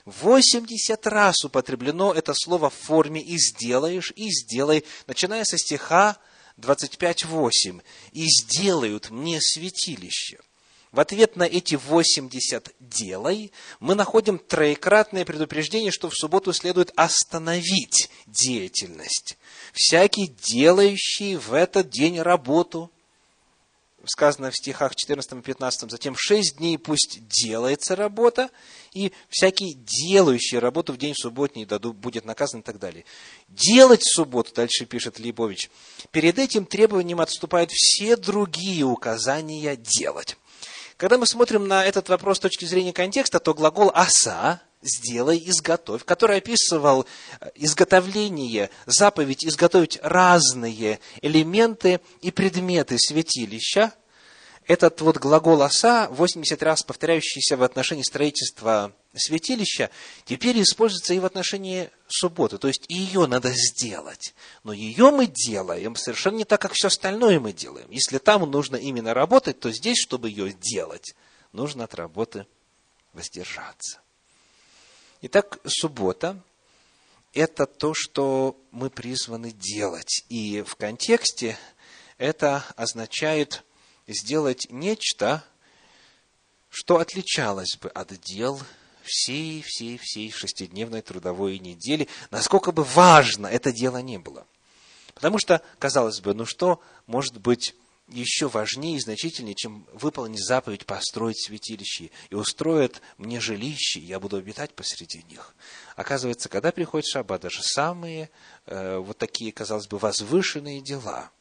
80 0.05 1.05
раз 1.07 1.43
употреблено 1.43 2.13
это 2.13 2.33
слово 2.33 2.69
в 2.69 2.73
форме 2.73 3.21
«и 3.21 3.37
сделаешь», 3.37 4.13
«и 4.15 4.29
сделай», 4.31 4.85
начиная 5.07 5.43
со 5.43 5.57
стиха 5.57 6.17
25.8. 6.57 7.81
«И 8.13 8.27
сделают 8.27 9.09
мне 9.09 9.41
святилище». 9.41 10.39
В 10.91 10.99
ответ 10.99 11.37
на 11.37 11.43
эти 11.43 11.75
80 11.75 12.75
«делай» 12.81 13.51
мы 13.79 13.95
находим 13.95 14.37
троекратное 14.37 15.23
предупреждение, 15.23 15.89
что 15.89 16.09
в 16.09 16.13
субботу 16.13 16.51
следует 16.51 16.91
остановить 16.97 18.09
деятельность. 18.27 19.37
Всякий, 19.71 20.27
делающий 20.27 21.37
в 21.37 21.53
этот 21.53 21.89
день 21.89 22.19
работу, 22.19 22.91
сказано 24.05 24.51
в 24.51 24.57
стихах 24.57 24.93
14 24.93 25.31
и 25.31 25.41
15, 25.41 25.89
затем 25.89 26.13
шесть 26.17 26.57
дней 26.57 26.77
пусть 26.77 27.25
делается 27.25 27.95
работа, 27.95 28.49
и 28.91 29.13
всякий, 29.29 29.75
делающий 29.75 30.59
работу 30.59 30.91
в 30.91 30.97
день 30.97 31.15
субботний, 31.15 31.63
будет 31.63 32.25
наказан 32.25 32.59
и 32.59 32.63
так 32.63 32.79
далее. 32.79 33.05
Делать 33.47 34.01
в 34.01 34.13
субботу, 34.13 34.53
дальше 34.53 34.85
пишет 34.85 35.19
Лейбович, 35.19 35.69
перед 36.11 36.37
этим 36.37 36.65
требованием 36.65 37.21
отступают 37.21 37.71
все 37.71 38.17
другие 38.17 38.83
указания 38.83 39.77
делать. 39.77 40.35
Когда 41.01 41.17
мы 41.17 41.25
смотрим 41.25 41.67
на 41.67 41.83
этот 41.83 42.09
вопрос 42.09 42.37
с 42.37 42.41
точки 42.41 42.65
зрения 42.65 42.93
контекста, 42.93 43.39
то 43.39 43.55
глагол 43.55 43.91
«аса» 43.95 44.61
сделай, 44.83 45.41
изготовь, 45.47 46.05
который 46.05 46.37
описывал 46.37 47.07
э, 47.39 47.49
изготовление, 47.55 48.69
заповедь 48.85 49.43
изготовить 49.43 49.97
разные 50.03 50.99
элементы 51.23 52.01
и 52.21 52.29
предметы 52.29 52.99
святилища, 52.99 53.93
этот 54.71 55.01
вот 55.01 55.17
глагол 55.17 55.63
«оса», 55.63 56.07
80 56.11 56.63
раз 56.63 56.81
повторяющийся 56.83 57.57
в 57.57 57.63
отношении 57.63 58.03
строительства 58.03 58.93
святилища, 59.13 59.89
теперь 60.23 60.61
используется 60.61 61.13
и 61.13 61.19
в 61.19 61.25
отношении 61.25 61.89
субботы. 62.07 62.57
То 62.57 62.69
есть 62.69 62.85
ее 62.87 63.27
надо 63.27 63.51
сделать. 63.51 64.33
Но 64.63 64.71
ее 64.71 65.11
мы 65.11 65.27
делаем 65.27 65.97
совершенно 65.97 66.37
не 66.37 66.45
так, 66.45 66.61
как 66.61 66.71
все 66.71 66.87
остальное 66.87 67.41
мы 67.41 67.51
делаем. 67.51 67.91
Если 67.91 68.17
там 68.17 68.49
нужно 68.49 68.77
именно 68.77 69.13
работать, 69.13 69.59
то 69.59 69.73
здесь, 69.73 69.97
чтобы 69.99 70.29
ее 70.29 70.53
делать, 70.53 71.15
нужно 71.51 71.83
от 71.83 71.93
работы 71.93 72.47
воздержаться. 73.11 73.99
Итак, 75.21 75.59
суббота– 75.65 76.41
это 77.33 77.65
то, 77.65 77.93
что 77.93 78.55
мы 78.71 78.89
призваны 78.89 79.51
делать. 79.51 80.23
И 80.29 80.63
в 80.65 80.77
контексте 80.77 81.57
это 82.17 82.63
означает 82.77 83.65
сделать 84.13 84.67
нечто, 84.69 85.43
что 86.69 86.97
отличалось 86.99 87.77
бы 87.77 87.89
от 87.89 88.19
дел 88.21 88.59
всей, 89.03 89.61
всей, 89.61 89.97
всей 89.97 90.31
шестидневной 90.31 91.01
трудовой 91.01 91.59
недели, 91.59 92.07
насколько 92.29 92.71
бы 92.71 92.83
важно 92.83 93.47
это 93.47 93.71
дело 93.71 93.97
не 93.97 94.17
было. 94.17 94.45
Потому 95.13 95.37
что, 95.39 95.61
казалось 95.79 96.21
бы, 96.21 96.33
ну 96.33 96.45
что 96.45 96.81
может 97.07 97.37
быть 97.37 97.75
еще 98.07 98.49
важнее 98.49 98.97
и 98.97 98.99
значительнее, 98.99 99.55
чем 99.55 99.85
выполнить 99.93 100.43
заповедь 100.43 100.85
построить 100.85 101.43
святилище 101.43 102.11
и 102.29 102.35
устроят 102.35 103.01
мне 103.17 103.39
жилище, 103.39 103.99
и 103.99 104.05
я 104.05 104.19
буду 104.19 104.37
обитать 104.37 104.73
посреди 104.73 105.23
них. 105.29 105.55
Оказывается, 105.95 106.49
когда 106.49 106.71
приходит 106.71 107.07
шаббат, 107.07 107.41
даже 107.41 107.61
самые 107.63 108.29
э, 108.65 108.97
вот 108.97 109.17
такие, 109.17 109.51
казалось 109.51 109.87
бы, 109.87 109.97
возвышенные 109.97 110.81
дела, 110.81 111.31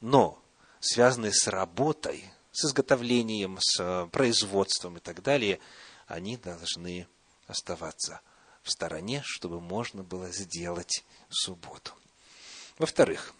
но 0.00 0.41
связанные 0.82 1.32
с 1.32 1.46
работой, 1.46 2.24
с 2.50 2.66
изготовлением, 2.66 3.58
с 3.60 3.80
э, 3.80 4.08
производством 4.10 4.98
и 4.98 5.00
так 5.00 5.22
далее, 5.22 5.60
они 6.06 6.36
должны 6.36 7.06
оставаться 7.46 8.20
в 8.62 8.70
стороне, 8.70 9.22
чтобы 9.24 9.60
можно 9.60 10.02
было 10.02 10.30
сделать 10.30 11.04
субботу. 11.30 11.92
Во-вторых, 12.78 13.32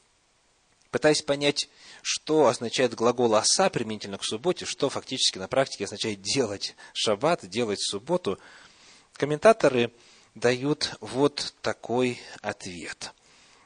пытаясь 0.90 1.22
понять, 1.22 1.68
что 2.00 2.46
означает 2.46 2.94
глагол 2.94 3.35
«оса» 3.35 3.70
применительно 3.70 4.18
к 4.18 4.24
субботе, 4.24 4.64
что 4.64 4.88
фактически 4.88 5.38
на 5.38 5.48
практике 5.48 5.85
означает 5.85 6.22
делать 6.22 6.76
шаббат, 6.94 7.44
делать 7.46 7.83
субботу, 7.83 8.38
комментаторы 9.14 9.92
дают 10.37 10.96
вот 11.00 11.55
такой 11.61 12.20
ответ. 12.40 13.12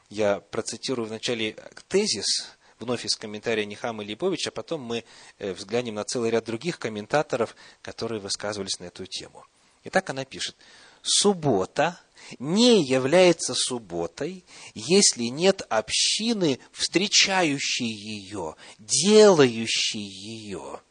Я 0.09 0.39
процитирую 0.39 1.07
вначале 1.07 1.55
тезис, 1.87 2.56
вновь 2.79 3.05
из 3.05 3.15
комментария 3.15 3.65
Нихама 3.65 4.03
Липовича, 4.03 4.49
а 4.49 4.51
потом 4.51 4.81
мы 4.81 5.03
э, 5.39 5.53
взглянем 5.53 5.95
на 5.95 6.03
целый 6.03 6.31
ряд 6.31 6.45
других 6.45 6.79
комментаторов, 6.79 7.55
которые 7.81 8.19
высказывались 8.19 8.79
на 8.79 8.85
эту 8.85 9.05
тему. 9.05 9.45
Итак, 9.83 10.09
она 10.09 10.25
пишет, 10.25 10.55
суббота 11.01 11.99
не 12.39 12.83
является 12.83 13.53
субботой, 13.55 14.43
если 14.73 15.25
нет 15.25 15.61
общины, 15.69 16.59
встречающей 16.71 17.87
ее, 17.87 18.55
делающей 18.79 20.01
ее. 20.01 20.81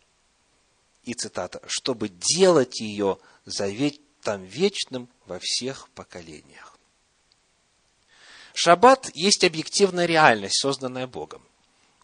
И 1.04 1.14
цитата, 1.14 1.60
чтобы 1.66 2.08
делать 2.08 2.80
ее 2.80 3.18
заветом 3.44 4.44
вечным 4.44 5.08
во 5.26 5.38
всех 5.40 5.88
поколениях. 5.90 6.78
Шаббат 8.54 9.10
есть 9.14 9.44
объективная 9.44 10.06
реальность, 10.06 10.58
созданная 10.60 11.06
Богом. 11.06 11.45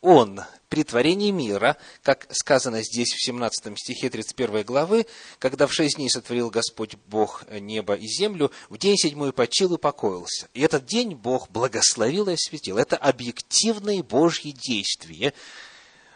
Он 0.03 0.41
при 0.69 0.83
творении 0.83 1.31
мира, 1.31 1.77
как 2.03 2.27
сказано 2.31 2.83
здесь 2.83 3.13
в 3.13 3.25
17 3.25 3.79
стихе 3.79 4.11
31 4.11 4.65
главы, 4.65 5.07
когда 5.39 5.69
в 5.69 5.73
шесть 5.73 5.95
дней 5.95 6.11
сотворил 6.11 6.51
Господь 6.51 6.97
Бог 7.07 7.49
небо 7.49 7.95
и 7.95 8.09
землю, 8.09 8.51
в 8.69 8.79
день 8.79 8.97
седьмой 8.97 9.33
почил 9.33 9.75
и 9.75 9.79
покоился. 9.79 10.49
И 10.55 10.61
этот 10.61 10.87
день 10.87 11.15
Бог 11.15 11.51
благословил 11.51 12.29
и 12.29 12.33
осветил. 12.33 12.79
Это 12.79 12.97
объективное 12.97 14.03
Божье 14.03 14.51
действие. 14.51 15.35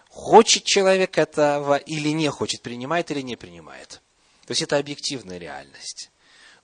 Хочет 0.08 0.64
человек 0.64 1.16
этого 1.16 1.76
или 1.76 2.08
не 2.08 2.28
хочет, 2.28 2.62
принимает 2.62 3.12
или 3.12 3.20
не 3.20 3.36
принимает. 3.36 4.00
То 4.46 4.50
есть 4.50 4.62
это 4.62 4.78
объективная 4.78 5.38
реальность. 5.38 6.10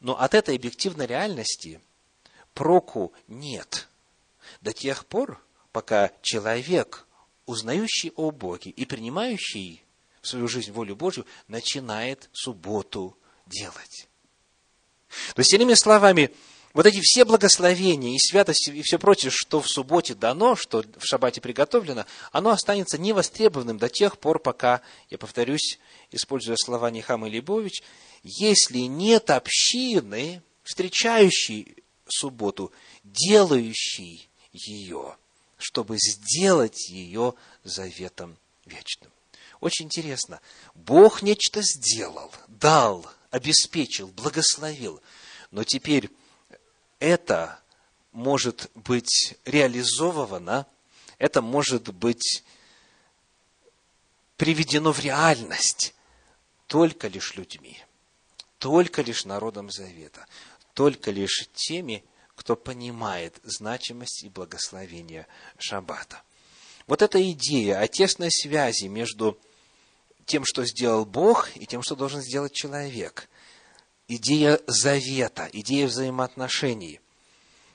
Но 0.00 0.18
от 0.18 0.34
этой 0.34 0.56
объективной 0.56 1.06
реальности 1.06 1.80
проку 2.52 3.12
нет 3.28 3.88
до 4.60 4.72
тех 4.72 5.06
пор, 5.06 5.40
пока 5.70 6.10
человек 6.22 7.06
узнающий 7.46 8.12
о 8.16 8.30
Боге 8.30 8.70
и 8.70 8.84
принимающий 8.84 9.82
в 10.22 10.28
свою 10.28 10.48
жизнь 10.48 10.72
волю 10.72 10.96
Божью, 10.96 11.26
начинает 11.48 12.30
субботу 12.32 13.16
делать. 13.46 14.08
То 15.34 15.40
есть, 15.40 15.52
иными 15.52 15.74
словами, 15.74 16.30
вот 16.72 16.86
эти 16.86 17.00
все 17.02 17.24
благословения 17.24 18.14
и 18.14 18.18
святости 18.18 18.70
и 18.70 18.82
все 18.82 18.98
прочее, 18.98 19.30
что 19.30 19.60
в 19.60 19.68
субботе 19.68 20.14
дано, 20.14 20.56
что 20.56 20.84
в 20.96 21.04
шаббате 21.04 21.40
приготовлено, 21.40 22.06
оно 22.30 22.50
останется 22.50 22.96
невостребованным 22.96 23.78
до 23.78 23.88
тех 23.88 24.18
пор, 24.18 24.38
пока, 24.38 24.80
я 25.10 25.18
повторюсь, 25.18 25.78
используя 26.10 26.56
слова 26.56 26.90
Нехама 26.90 27.28
Лебович, 27.28 27.82
если 28.22 28.78
нет 28.78 29.28
общины, 29.28 30.42
встречающей 30.62 31.82
субботу, 32.06 32.72
делающей 33.02 34.30
ее 34.52 35.16
чтобы 35.62 35.96
сделать 35.98 36.88
ее 36.88 37.34
заветом 37.64 38.36
вечным. 38.66 39.10
Очень 39.60 39.86
интересно. 39.86 40.40
Бог 40.74 41.22
нечто 41.22 41.62
сделал, 41.62 42.32
дал, 42.48 43.06
обеспечил, 43.30 44.08
благословил. 44.08 45.00
Но 45.52 45.62
теперь 45.62 46.10
это 46.98 47.60
может 48.10 48.70
быть 48.74 49.36
реализовано, 49.44 50.66
это 51.18 51.40
может 51.42 51.94
быть 51.94 52.42
приведено 54.36 54.92
в 54.92 54.98
реальность 54.98 55.94
только 56.66 57.06
лишь 57.06 57.36
людьми, 57.36 57.78
только 58.58 59.02
лишь 59.02 59.24
народом 59.24 59.70
Завета, 59.70 60.26
только 60.74 61.12
лишь 61.12 61.48
теми, 61.54 62.04
кто 62.34 62.56
понимает 62.56 63.38
значимость 63.42 64.24
и 64.24 64.28
благословение 64.28 65.26
Шаббата. 65.58 66.22
Вот 66.86 67.02
эта 67.02 67.30
идея 67.32 67.80
о 67.80 67.88
тесной 67.88 68.30
связи 68.30 68.86
между 68.86 69.38
тем, 70.26 70.44
что 70.44 70.64
сделал 70.64 71.04
Бог, 71.04 71.48
и 71.56 71.66
тем, 71.66 71.82
что 71.82 71.94
должен 71.94 72.20
сделать 72.20 72.52
человек. 72.52 73.28
Идея 74.08 74.60
завета, 74.66 75.48
идея 75.52 75.86
взаимоотношений, 75.86 77.00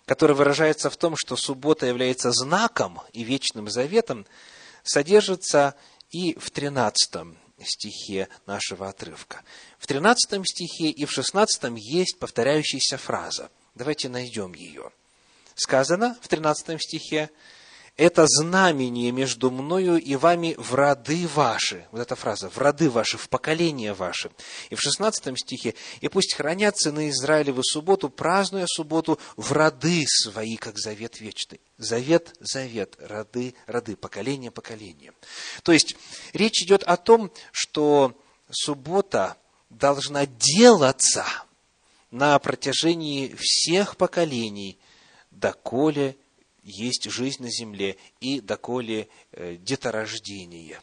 которая 0.05 0.35
выражается 0.35 0.89
в 0.89 0.97
том, 0.97 1.15
что 1.17 1.35
суббота 1.35 1.85
является 1.85 2.31
знаком 2.31 3.01
и 3.13 3.23
вечным 3.23 3.69
заветом, 3.69 4.25
содержится 4.83 5.75
и 6.09 6.37
в 6.37 6.51
13 6.51 7.37
стихе 7.65 8.29
нашего 8.45 8.87
отрывка. 8.89 9.43
В 9.79 9.87
13 9.87 10.45
стихе 10.47 10.89
и 10.89 11.05
в 11.05 11.11
16 11.11 11.71
есть 11.75 12.19
повторяющаяся 12.19 12.97
фраза. 12.97 13.49
Давайте 13.77 14.09
найдем 14.09 14.55
ее. 14.55 14.91
Сказано 15.53 16.17
в 16.21 16.27
13 16.27 16.81
стихе, 16.81 17.29
это 17.95 18.25
знамение 18.27 19.11
между 19.11 19.51
мною 19.51 20.01
и 20.01 20.15
вами 20.15 20.55
в 20.57 20.73
роды 20.73 21.27
ваши. 21.27 21.85
Вот 21.91 22.01
эта 22.01 22.15
фраза, 22.15 22.49
в 22.49 22.57
роды 22.57 22.89
ваши, 22.89 23.19
в 23.19 23.29
поколения 23.29 23.93
ваши. 23.93 24.31
И 24.71 24.75
в 24.75 24.81
16 24.81 25.37
стихе, 25.37 25.75
и 26.01 26.07
пусть 26.07 26.33
хранят 26.33 26.75
сыны 26.77 27.09
Израилевы 27.09 27.61
субботу, 27.63 28.09
празднуя 28.09 28.65
субботу 28.67 29.19
в 29.35 29.51
роды 29.51 30.05
свои, 30.07 30.57
как 30.57 30.79
завет 30.79 31.19
вечный. 31.19 31.61
Завет, 31.77 32.35
завет, 32.39 32.97
роды, 32.99 33.53
роды, 33.67 33.95
поколение, 33.95 34.49
поколение. 34.49 35.13
То 35.61 35.71
есть, 35.71 35.95
речь 36.33 36.63
идет 36.63 36.81
о 36.81 36.97
том, 36.97 37.31
что 37.51 38.19
суббота 38.49 39.37
должна 39.69 40.25
делаться– 40.25 41.25
на 42.17 42.39
протяжении 42.39 43.36
всех 43.38 43.95
поколений, 43.95 44.80
доколе 45.30 46.17
есть 46.63 47.10
жизнь 47.12 47.43
на 47.43 47.49
земле 47.51 47.95
и 48.19 48.41
доколе 48.41 49.08
э, 49.32 49.56
деторождение 49.58 50.82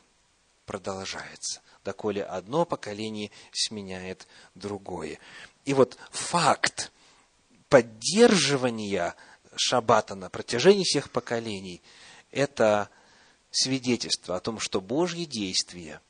продолжается, 0.65 1.61
доколе 1.85 2.23
одно 2.23 2.65
поколение 2.65 3.33
сменяет 3.53 4.29
другое. 4.55 5.19
И 5.65 5.75
вот 5.75 5.99
факт 6.13 6.93
поддерживания 7.69 9.17
шаббата 9.57 10.15
на 10.15 10.31
протяжении 10.31 10.85
всех 10.85 11.11
поколений– 11.11 11.83
это 12.31 12.89
свидетельство 13.51 14.37
о 14.37 14.41
том, 14.41 14.61
что 14.61 14.81
Божьи 14.81 15.25
действия, 15.25 16.01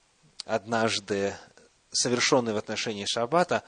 однажды 0.45 1.35
совершенные 1.91 2.55
в 2.55 2.59
отношении 2.59 3.07
шаббата, 3.07 3.65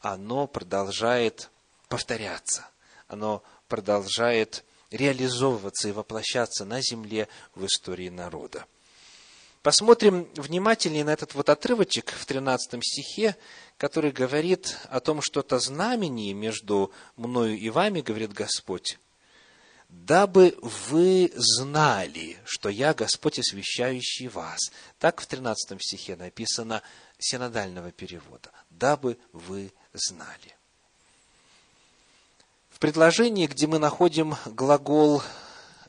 оно 0.00 0.46
продолжает 0.46 1.50
повторяться, 1.88 2.68
оно 3.08 3.42
продолжает 3.68 4.64
реализовываться 4.90 5.88
и 5.88 5.92
воплощаться 5.92 6.64
на 6.64 6.80
земле 6.80 7.28
в 7.54 7.64
истории 7.66 8.08
народа. 8.08 8.66
Посмотрим 9.62 10.28
внимательнее 10.36 11.04
на 11.04 11.10
этот 11.10 11.34
вот 11.34 11.48
отрывочек 11.48 12.10
в 12.12 12.24
13 12.24 12.82
стихе, 12.82 13.36
который 13.76 14.12
говорит 14.12 14.78
о 14.88 15.00
том, 15.00 15.20
что 15.20 15.40
это 15.40 15.58
знамение 15.58 16.32
между 16.32 16.92
мною 17.16 17.58
и 17.58 17.68
вами, 17.68 18.00
говорит 18.00 18.32
Господь, 18.32 18.98
дабы 19.88 20.56
вы 20.62 21.32
знали, 21.34 22.38
что 22.44 22.68
я 22.68 22.94
Господь, 22.94 23.38
освящающий 23.38 24.28
вас. 24.28 24.58
Так 24.98 25.20
в 25.20 25.26
13 25.26 25.82
стихе 25.82 26.16
написано 26.16 26.82
синодального 27.18 27.90
перевода. 27.90 28.50
Дабы 28.70 29.18
вы 29.32 29.72
знали. 29.98 30.56
В 32.70 32.78
предложении, 32.78 33.46
где 33.46 33.66
мы 33.66 33.78
находим 33.78 34.36
глагол 34.46 35.22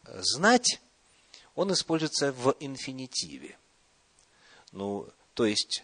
«знать», 0.05 0.81
он 1.53 1.71
используется 1.73 2.31
в 2.31 2.55
инфинитиве. 2.59 3.57
Ну, 4.71 5.07
то 5.33 5.45
есть, 5.45 5.83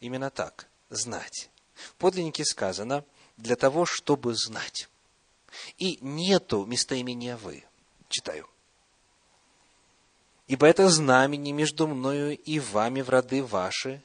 именно 0.00 0.30
так, 0.30 0.68
знать. 0.88 1.50
В 1.74 1.94
подлиннике 1.94 2.44
сказано 2.44 3.04
«для 3.36 3.56
того, 3.56 3.86
чтобы 3.86 4.34
знать». 4.34 4.88
И 5.78 5.98
нету 6.00 6.64
местоимения 6.64 7.36
«вы». 7.36 7.64
Читаю. 8.08 8.48
«Ибо 10.48 10.66
это 10.66 10.88
знамение 10.88 11.52
между 11.52 11.86
мною 11.86 12.36
и 12.36 12.58
вами 12.58 13.02
в 13.02 13.10
роды 13.10 13.44
ваши, 13.44 14.02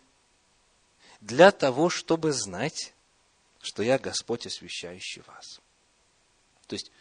для 1.21 1.51
того, 1.51 1.89
чтобы 1.89 2.33
знать, 2.33 2.93
что 3.65 3.83
я 3.83 3.97
Господь, 3.97 4.45
освящающий 4.45 5.23
вас. 5.25 5.59
То 6.67 6.73
есть, 6.73 6.91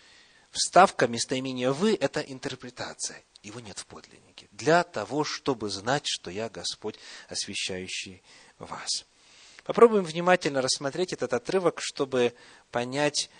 вставка 0.51 1.07
местоимения 1.07 1.71
«вы»– 1.71 1.95
это 2.01 2.21
интерпретация. 2.21 3.23
Его 3.43 3.61
нет 3.61 3.79
в 3.79 3.87
подлиннике. 3.87 4.49
Для 4.53 4.83
того, 4.83 5.25
чтобы 5.25 5.69
знать, 5.69 6.05
что 6.07 6.31
я 6.31 6.49
Господь, 6.49 6.99
освящающий 7.29 8.23
вас. 8.59 9.05
Попробуем 9.65 10.05
внимательно 10.05 10.63
рассмотреть 10.63 11.13
этот 11.13 11.35
отрывок, 11.35 11.81
чтобы 11.81 12.35
понять, 12.71 13.31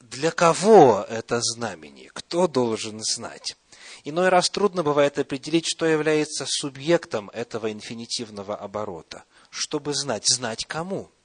для 0.00 0.30
кого 0.30 1.06
это 1.08 1.40
знамение, 1.40 2.10
кто 2.12 2.46
должен 2.46 3.02
знать. 3.02 3.56
Иной 4.04 4.28
раз 4.28 4.50
трудно 4.50 4.82
бывает 4.82 5.18
определить, 5.18 5.66
что 5.66 5.86
является 5.86 6.44
субъектом 6.46 7.30
этого 7.30 7.72
инфинитивного 7.72 8.54
оборота. 8.54 9.24
Чтобы 9.48 9.94
знать, 9.94 10.26
знать 10.26 10.66
кому– 10.66 11.10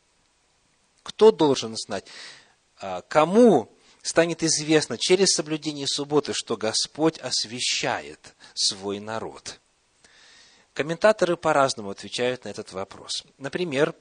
кто 1.04 1.32
должен 1.32 1.76
знать? 1.76 2.06
А, 2.78 3.02
кому 3.02 3.72
станет 4.02 4.44
известно 4.44 4.98
через 4.98 5.30
соблюдение 5.36 5.88
субботы, 5.88 6.34
что 6.34 6.58
Господь 6.58 7.18
освящает 7.20 8.36
свой 8.54 9.00
народ? 9.00 9.60
Комментаторы 10.74 11.36
по-разному 11.36 11.90
отвечают 11.90 12.46
на 12.46 12.50
этот 12.50 12.72
вопрос. 12.72 13.24
Например, 13.38 13.94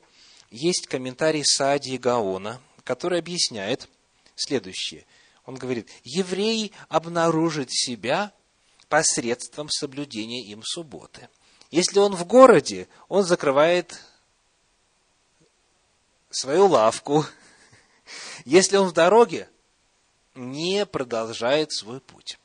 есть 0.51 0.87
комментарий 0.87 1.45
Саади 1.45 1.97
Гаона, 1.99 2.61
который 2.85 3.19
объясняет 3.19 3.89
следующее. 4.37 5.05
Он 5.45 5.57
говорит, 5.57 5.89
еврей 6.05 6.73
обнаружит 6.89 7.73
себя 7.73 8.33
посредством 8.89 9.69
соблюдения 9.71 10.43
им 10.45 10.63
субботы. 10.63 11.29
Если 11.71 11.99
он 11.99 12.15
в 12.15 12.25
городе, 12.27 12.89
он 13.09 13.25
закрывает 13.25 14.01
свою 16.31 16.67
лавку. 16.67 17.25
Если 18.45 18.77
он 18.77 18.89
в 18.89 18.93
дороге, 18.93 19.49
не 20.35 20.87
продолжает 20.87 21.73
свой 21.73 22.01
путь. 22.01 22.39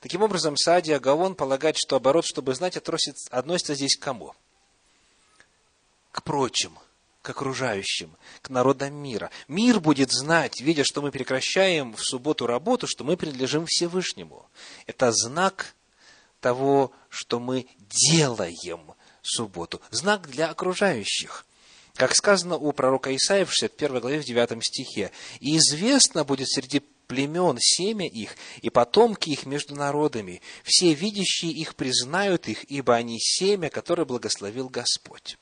Таким 0.00 0.22
образом, 0.22 0.56
Сади 0.56 0.94
Гавон 0.98 1.34
полагает, 1.34 1.76
что 1.78 1.96
оборот, 1.96 2.26
чтобы 2.26 2.54
знать, 2.54 2.76
относится 2.76 3.74
здесь 3.74 3.96
к 3.96 4.02
кому? 4.02 4.34
К 6.12 6.22
прочим, 6.22 6.78
к 7.22 7.30
окружающим, 7.30 8.14
к 8.42 8.50
народам 8.50 8.94
мира. 8.94 9.30
Мир 9.48 9.80
будет 9.80 10.12
знать, 10.12 10.60
видя, 10.60 10.84
что 10.84 11.00
мы 11.00 11.10
прекращаем 11.10 11.94
в 11.94 12.02
субботу 12.02 12.46
работу, 12.46 12.86
что 12.86 13.02
мы 13.02 13.16
принадлежим 13.16 13.64
Всевышнему. 13.66 14.46
Это 14.86 15.10
знак 15.10 15.74
того, 16.40 16.92
что 17.08 17.40
мы 17.40 17.66
делаем 17.78 18.94
субботу. 19.22 19.80
Знак 19.90 20.28
для 20.28 20.50
окружающих. 20.50 21.46
Как 21.96 22.14
сказано 22.14 22.56
у 22.56 22.72
пророка 22.72 23.14
Исаия 23.14 23.44
в 23.44 23.52
61 23.52 24.00
главе 24.00 24.20
в 24.20 24.24
9 24.24 24.64
стихе. 24.64 25.12
«И 25.38 25.56
известно 25.56 26.24
будет 26.24 26.48
среди 26.48 26.80
племен 26.80 27.56
семя 27.60 28.08
их, 28.08 28.36
и 28.62 28.70
потомки 28.70 29.30
их 29.30 29.46
между 29.46 29.76
народами. 29.76 30.42
Все 30.64 30.92
видящие 30.92 31.52
их 31.52 31.76
признают 31.76 32.48
их, 32.48 32.64
ибо 32.64 32.94
они 32.96 33.20
семя, 33.20 33.70
которое 33.70 34.04
благословил 34.04 34.68
Господь». 34.68 35.38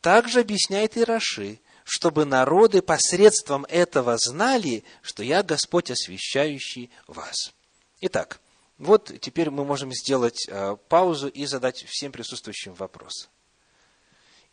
Также 0.00 0.40
объясняет 0.40 0.98
Ираши, 0.98 1.60
чтобы 1.84 2.24
народы 2.24 2.82
посредством 2.82 3.64
этого 3.66 4.18
знали, 4.18 4.84
что 5.02 5.22
я 5.22 5.42
Господь, 5.42 5.90
освящающий 5.90 6.90
вас. 7.06 7.54
Итак, 8.00 8.40
вот 8.76 9.12
теперь 9.20 9.50
мы 9.50 9.64
можем 9.64 9.92
сделать 9.92 10.46
э, 10.48 10.76
паузу 10.88 11.28
и 11.28 11.46
задать 11.46 11.84
всем 11.84 12.10
присутствующим 12.10 12.74
вопрос. 12.74 13.30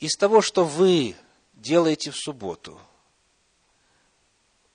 Из 0.01 0.13
того, 0.17 0.41
что 0.41 0.65
вы 0.65 1.15
делаете 1.53 2.09
в 2.09 2.17
субботу, 2.17 2.81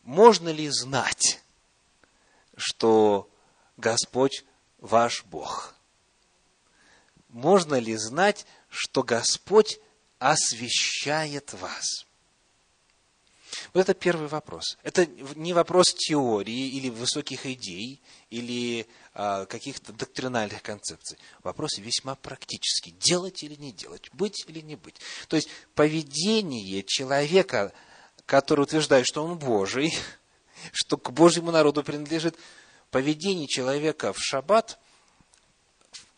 можно 0.05 0.49
ли 0.51 0.69
знать, 0.69 1.43
что 2.57 3.29
Господь 3.77 4.45
ваш 4.79 5.25
Бог? 5.25 5.75
Можно 7.29 7.75
ли 7.75 7.97
знать, 7.97 8.47
что 8.69 9.03
Господь 9.03 9.81
освещает 10.21 11.53
вас? 11.55 12.07
Вот 13.75 13.81
это 13.81 13.95
первый 13.95 14.29
вопрос. 14.29 14.79
Это 14.85 15.07
не 15.07 15.53
вопрос 15.53 15.93
теории 15.93 16.69
или 16.69 16.89
высоких 16.89 17.47
идей, 17.47 18.01
или 18.31 18.87
каких-то 19.17 19.95
доктринальных 19.95 20.63
концепций. 20.63 21.17
Вопрос 21.43 21.79
весьма 21.79 22.17
практический. 22.17 22.91
Делать 22.93 23.43
или 23.43 23.55
не 23.55 23.73
делать, 23.73 24.11
быть 24.13 24.45
или 24.47 24.61
не 24.61 24.77
быть. 24.77 24.97
То 25.29 25.37
есть 25.37 25.49
поведение 25.75 26.83
человека, 26.83 27.73
который 28.27 28.63
утверждает, 28.63 29.07
что 29.07 29.25
он 29.25 29.39
Божий, 29.39 29.97
что 30.73 30.99
к 30.99 31.13
Божьему 31.13 31.51
народу 31.51 31.83
принадлежит, 31.83 32.37
поведение 32.91 33.47
человека 33.49 34.13
в 34.13 34.19
шаббат 34.19 34.79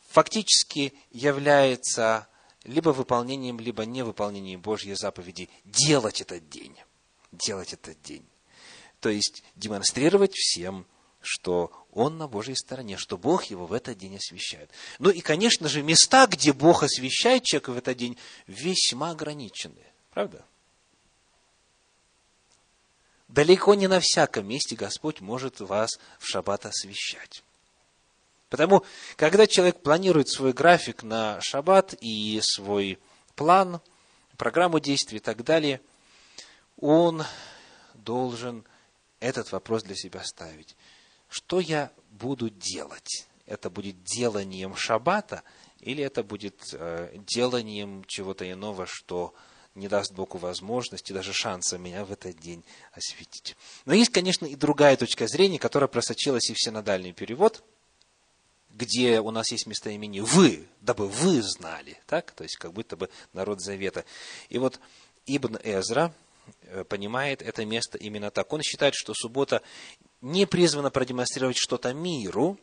фактически 0.09 0.93
является 1.13 2.27
либо 2.65 2.91
выполнением, 2.91 3.61
либо 3.61 3.85
невыполнением 3.85 4.61
Божьей 4.61 4.95
заповеди 4.95 5.49
делать 5.65 6.21
этот 6.21 6.49
день. 6.49 6.77
Делать 7.31 7.73
этот 7.73 8.03
день. 8.03 8.27
То 8.99 9.09
есть 9.09 9.45
демонстрировать 9.55 10.35
всем, 10.35 10.85
что 11.21 11.87
он 11.99 12.17
на 12.17 12.29
Божьей 12.29 12.55
стороне, 12.55 12.97
что 12.97 13.19
Бог 13.19 13.45
его 13.47 13.67
в 13.67 13.73
этот 13.73 13.99
день 13.99 14.17
освещает. 14.17 14.71
Ну 14.99 15.11
и, 15.11 15.21
конечно 15.21 15.69
же, 15.69 15.83
места, 15.83 16.27
где 16.27 16.53
Бог 16.53 16.83
освещает 16.83 17.43
человека 17.43 17.73
в 17.73 17.79
этот 17.79 17.97
день, 17.97 18.17
весьма 18.47 19.11
ограничены. 19.11 19.83
Правда? 20.13 20.45
Далеко 23.27 23.75
не 23.75 23.89
на 23.89 24.01
всяком 24.01 24.47
месте 24.47 24.77
Господь 24.77 25.21
может 25.21 25.61
вас 25.61 25.99
в 26.19 26.27
шаббат 26.27 26.67
освещать. 26.67 27.43
Потому, 28.49 28.85
когда 29.17 29.47
человек 29.47 29.83
планирует 29.83 30.29
свой 30.29 30.53
график 30.53 31.03
на 31.03 31.41
шаббат 31.43 31.95
и 32.01 32.41
свой 32.43 32.99
план, 33.35 33.81
программу 34.37 34.81
действий 34.81 35.19
и 35.19 35.21
так 35.21 35.45
далее, 35.45 35.81
он 36.81 37.25
должен 37.95 38.65
этот 39.21 39.51
вопрос 39.53 39.83
для 39.83 39.97
себя 39.97 40.23
ставить. 40.25 40.77
Что 41.29 41.61
я 41.61 41.91
буду 42.11 42.51
делать? 42.51 43.27
Это 43.47 43.71
будет 43.71 44.03
деланием 44.03 44.77
шаббата 44.77 45.43
или 45.81 46.03
это 46.03 46.23
будет 46.23 46.61
э, 46.73 47.17
деланием 47.27 48.05
чего-то 48.07 48.51
иного, 48.51 48.87
что 48.87 49.35
не 49.75 49.89
даст 49.89 50.13
Богу 50.13 50.39
возможности, 50.39 51.13
даже 51.13 51.33
шанса 51.33 51.79
меня 51.79 52.05
в 52.05 52.13
этот 52.13 52.39
день 52.39 52.65
осветить. 52.93 53.57
Но 53.85 53.95
есть, 53.95 54.11
конечно, 54.11 54.45
и 54.45 54.57
другая 54.57 54.97
точка 54.97 55.29
зрения, 55.29 55.59
которая 55.59 55.89
просочилась 55.89 56.51
и 56.51 56.55
в 56.55 56.61
синодальный 56.61 57.13
перевод, 57.13 57.63
где 58.71 59.21
у 59.21 59.31
нас 59.31 59.51
есть 59.51 59.67
местоимение 59.67 60.23
«вы», 60.23 60.67
дабы 60.81 61.09
вы 61.09 61.43
знали, 61.43 62.01
так? 62.07 62.33
То 62.33 62.45
есть, 62.45 62.57
как 62.57 62.73
будто 62.73 62.97
бы 62.97 63.09
народ 63.33 63.61
завета. 63.61 64.05
И 64.49 64.59
вот 64.59 64.81
Ибн 65.27 65.59
Эзра 65.63 66.13
э, 66.63 66.85
понимает 66.85 67.43
это 67.43 67.65
место 67.65 67.99
именно 67.99 68.31
так. 68.31 68.53
Он 68.53 68.63
считает, 68.63 68.95
что 68.95 69.15
суббота 69.15 69.63
не 70.21 70.47
призвана 70.47 70.91
продемонстрировать 70.91 71.57
что-то 71.57 71.93
миру, 71.93 72.59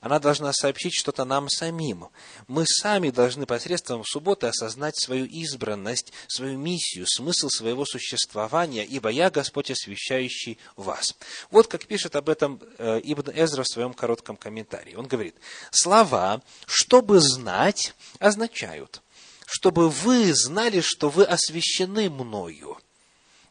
она 0.00 0.18
должна 0.18 0.52
сообщить 0.52 0.94
что-то 0.94 1.24
нам 1.24 1.48
самим. 1.48 2.08
Мы 2.46 2.64
сами 2.66 3.10
должны 3.10 3.46
посредством 3.46 4.04
субботы 4.04 4.46
осознать 4.46 4.96
свою 4.96 5.24
избранность, 5.26 6.12
свою 6.28 6.56
миссию, 6.56 7.04
смысл 7.06 7.48
своего 7.48 7.84
существования, 7.84 8.84
ибо 8.84 9.08
я 9.08 9.30
Господь, 9.30 9.70
освящающий 9.70 10.58
вас. 10.76 11.16
Вот 11.50 11.66
как 11.66 11.86
пишет 11.86 12.16
об 12.16 12.28
этом 12.28 12.60
э, 12.78 13.00
Ибн 13.02 13.32
Эзра 13.34 13.64
в 13.64 13.68
своем 13.68 13.92
коротком 13.92 14.36
комментарии. 14.36 14.94
Он 14.94 15.06
говорит, 15.06 15.34
слова 15.70 16.42
«чтобы 16.66 17.20
знать» 17.20 17.94
означают, 18.20 19.02
чтобы 19.46 19.88
вы 19.88 20.32
знали, 20.34 20.80
что 20.80 21.08
вы 21.08 21.24
освящены 21.24 22.08
мною. 22.08 22.78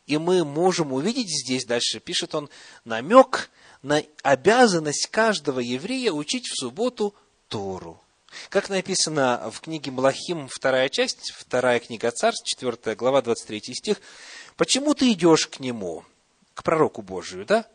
И 0.08 0.18
мы 0.18 0.46
можем 0.46 0.94
увидеть 0.94 1.30
здесь, 1.30 1.66
дальше 1.66 2.00
пишет 2.00 2.34
он, 2.34 2.50
намек 2.86 3.50
на 3.82 4.02
обязанность 4.24 5.08
каждого 5.08 5.60
еврея 5.60 6.14
учить 6.14 6.48
в 6.48 6.58
субботу 6.58 7.14
Тору. 7.50 8.02
Как 8.50 8.70
написано 8.70 9.52
в 9.52 9.62
книге 9.62 9.92
Малахим, 9.92 10.48
вторая 10.48 10.90
часть, 10.90 11.32
вторая 11.32 11.80
книга 11.80 12.12
Царств, 12.12 12.48
4 12.48 12.96
глава, 12.96 13.22
23 13.22 13.74
стих, 13.74 14.02
«Почему 14.56 14.94
ты 14.94 15.12
идешь 15.12 15.48
к 15.48 15.60
нему, 15.60 16.06
к 16.54 16.64
пророку 16.64 17.02
Божию, 17.02 17.46
да? 17.46 17.66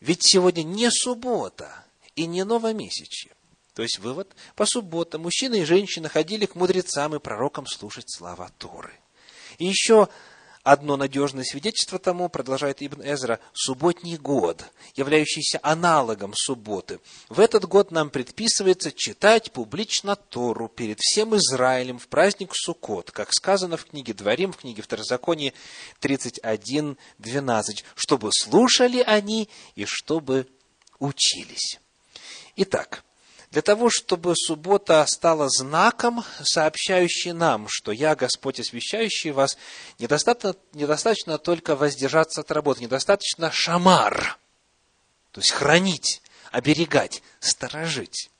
Ведь 0.00 0.20
сегодня 0.22 0.62
не 0.62 0.90
суббота 0.90 1.84
и 2.16 2.26
не 2.26 2.44
новомесячье». 2.44 3.32
То 3.74 3.82
есть 3.82 3.98
вывод, 3.98 4.34
по 4.54 4.66
субботам 4.66 5.22
мужчины 5.22 5.60
и 5.60 5.64
женщины 5.64 6.08
ходили 6.08 6.46
к 6.46 6.54
мудрецам 6.54 7.14
и 7.14 7.18
пророкам 7.18 7.66
слушать 7.66 8.10
слова 8.10 8.50
Торы. 8.58 8.92
И 9.58 9.66
еще 9.66 10.08
Одно 10.62 10.96
надежное 10.96 11.42
свидетельство 11.42 11.98
тому, 11.98 12.28
продолжает 12.28 12.82
Ибн 12.82 13.02
Эзра, 13.02 13.40
субботний 13.52 14.16
год, 14.16 14.64
являющийся 14.94 15.58
аналогом 15.60 16.34
субботы. 16.36 17.00
В 17.28 17.40
этот 17.40 17.64
год 17.64 17.90
нам 17.90 18.10
предписывается 18.10 18.92
читать 18.92 19.50
публично 19.50 20.14
Тору 20.14 20.68
перед 20.68 21.00
всем 21.00 21.34
Израилем 21.34 21.98
в 21.98 22.06
праздник 22.06 22.52
Суккот, 22.54 23.10
как 23.10 23.32
сказано 23.32 23.76
в 23.76 23.86
книге 23.86 24.14
Дворим, 24.14 24.52
в 24.52 24.58
книге 24.58 24.82
Второзаконие 24.82 25.52
31.12, 26.00 27.84
чтобы 27.96 28.30
слушали 28.32 29.02
они 29.04 29.48
и 29.74 29.84
чтобы 29.84 30.46
учились. 31.00 31.80
Итак, 32.54 33.02
для 33.52 33.60
того, 33.60 33.90
чтобы 33.90 34.34
суббота 34.34 35.04
стала 35.06 35.46
знаком, 35.50 36.24
сообщающим 36.42 37.36
нам, 37.36 37.66
что 37.68 37.92
я, 37.92 38.16
Господь, 38.16 38.58
освящающий 38.58 39.30
вас, 39.30 39.58
недостаточно, 39.98 40.56
недостаточно 40.72 41.36
только 41.36 41.76
воздержаться 41.76 42.40
от 42.40 42.50
работы, 42.50 42.80
недостаточно 42.82 43.52
шамар, 43.52 44.38
то 45.32 45.40
есть 45.42 45.50
хранить, 45.50 46.22
оберегать, 46.50 47.22
сторожить. 47.40 48.30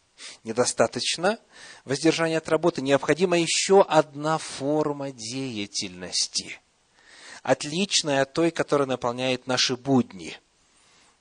Недостаточно 0.44 1.38
воздержания 1.84 2.38
от 2.38 2.48
работы, 2.48 2.80
необходима 2.80 3.38
еще 3.38 3.82
одна 3.82 4.38
форма 4.38 5.10
деятельности, 5.10 6.58
отличная 7.42 8.22
от 8.22 8.32
той, 8.32 8.50
которая 8.50 8.88
наполняет 8.88 9.46
наши 9.46 9.76
будни, 9.76 10.38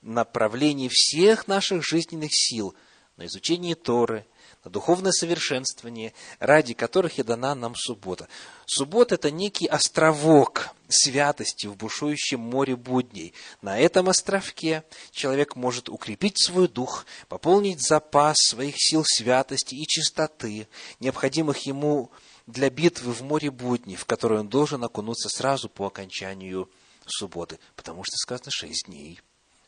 направление 0.00 0.88
всех 0.90 1.46
наших 1.46 1.84
жизненных 1.84 2.30
сил– 2.32 2.74
на 3.22 3.26
изучение 3.26 3.76
Торы, 3.76 4.26
на 4.64 4.70
духовное 4.70 5.12
совершенствование, 5.12 6.12
ради 6.40 6.74
которых 6.74 7.20
и 7.20 7.22
дана 7.22 7.54
нам 7.54 7.76
суббота. 7.76 8.26
Суббота– 8.66 9.14
это 9.16 9.30
некий 9.30 9.66
островок 9.68 10.70
святости 10.88 11.68
в 11.68 11.76
бушующем 11.76 12.40
море 12.40 12.74
будней. 12.74 13.32
На 13.60 13.78
этом 13.78 14.08
островке 14.08 14.82
человек 15.12 15.54
может 15.54 15.88
укрепить 15.88 16.44
свой 16.44 16.66
дух, 16.66 17.06
пополнить 17.28 17.80
запас 17.80 18.38
своих 18.38 18.74
сил 18.76 19.04
святости 19.06 19.76
и 19.76 19.86
чистоты, 19.86 20.66
необходимых 20.98 21.64
ему 21.64 22.10
для 22.48 22.70
битвы 22.70 23.12
в 23.12 23.22
море 23.22 23.52
будней, 23.52 23.94
в 23.94 24.04
которое 24.04 24.40
он 24.40 24.48
должен 24.48 24.82
окунуться 24.82 25.28
сразу 25.28 25.68
по 25.68 25.86
окончанию 25.86 26.68
субботы, 27.06 27.60
потому 27.76 28.02
что 28.02 28.16
сказано 28.16 28.50
шесть 28.50 28.86
дней 28.86 29.20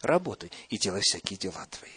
работай 0.04 0.50
и 0.68 0.78
делай 0.78 1.00
всякие 1.00 1.38
дела 1.38 1.66
твои. 1.70 1.90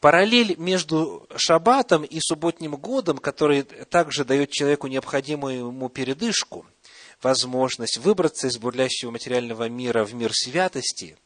Параллель 0.00 0.56
между 0.58 1.26
шаббатом 1.36 2.04
и 2.04 2.18
субботним 2.20 2.76
годом, 2.76 3.18
который 3.18 3.62
также 3.62 4.24
дает 4.24 4.50
человеку 4.50 4.86
необходимую 4.86 5.58
ему 5.68 5.88
передышку, 5.88 6.66
возможность 7.22 7.98
выбраться 7.98 8.46
из 8.48 8.58
бурлящего 8.58 9.10
материального 9.10 9.68
мира 9.68 10.04
в 10.04 10.14
мир 10.14 10.32
святости 10.34 11.16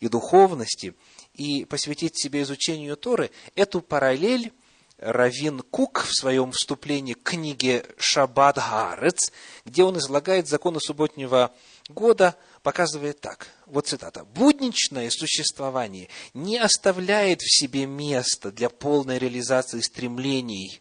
и 0.00 0.08
духовности 0.08 0.94
и 1.34 1.64
посвятить 1.64 2.20
себе 2.20 2.42
изучению 2.42 2.96
Торы, 2.96 3.30
эту 3.54 3.80
параллель 3.80 4.52
Равин 4.98 5.60
Кук 5.60 6.04
в 6.04 6.14
своем 6.14 6.52
вступлении 6.52 7.12
к 7.12 7.22
книге 7.22 7.84
Шаббат 7.98 8.56
Гарец, 8.56 9.30
где 9.66 9.84
он 9.84 9.98
излагает 9.98 10.48
законы 10.48 10.80
субботнего 10.80 11.54
года, 11.88 12.36
показывает 12.62 13.20
так. 13.20 13.48
Вот 13.66 13.86
цитата. 13.86 14.24
«Будничное 14.24 15.10
существование 15.10 16.08
не 16.34 16.58
оставляет 16.58 17.42
в 17.42 17.50
себе 17.50 17.86
места 17.86 18.50
для 18.50 18.68
полной 18.68 19.18
реализации 19.18 19.80
стремлений 19.80 20.80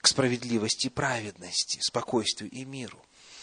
к 0.00 0.08
справедливости 0.08 0.86
и 0.86 0.90
праведности, 0.90 1.78
спокойствию 1.80 2.50
и 2.50 2.64
миру. 2.64 3.00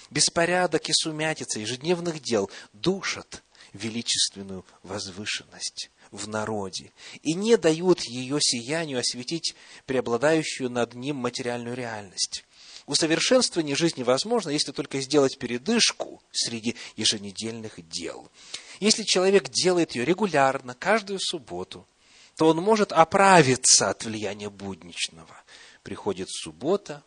Беспорядок 0.09 0.89
и 0.89 0.93
сумятица 0.93 1.59
ежедневных 1.59 2.21
дел 2.21 2.49
душат 2.73 3.43
величественную 3.73 4.65
возвышенность 4.83 5.91
в 6.11 6.27
народе 6.27 6.91
и 7.21 7.33
не 7.33 7.55
дают 7.57 8.01
ее 8.01 8.39
сиянию 8.41 8.99
осветить 8.99 9.55
преобладающую 9.85 10.69
над 10.69 10.95
ним 10.95 11.17
материальную 11.17 11.75
реальность. 11.75 12.43
Усовершенствование 12.89 13.75
жизни 13.75 14.01
возможно, 14.01 14.49
если 14.49 14.71
только 14.71 14.99
сделать 14.99 15.37
передышку 15.37 16.23
среди 16.31 16.75
еженедельных 16.95 17.87
дел. 17.87 18.31
Если 18.79 19.03
человек 19.03 19.47
делает 19.49 19.91
ее 19.91 20.05
регулярно, 20.05 20.73
каждую 20.73 21.19
субботу, 21.19 21.87
то 22.35 22.47
он 22.47 22.57
может 22.57 22.91
оправиться 22.91 23.91
от 23.91 24.05
влияния 24.05 24.49
будничного. 24.49 25.39
Приходит 25.83 26.31
суббота, 26.31 27.03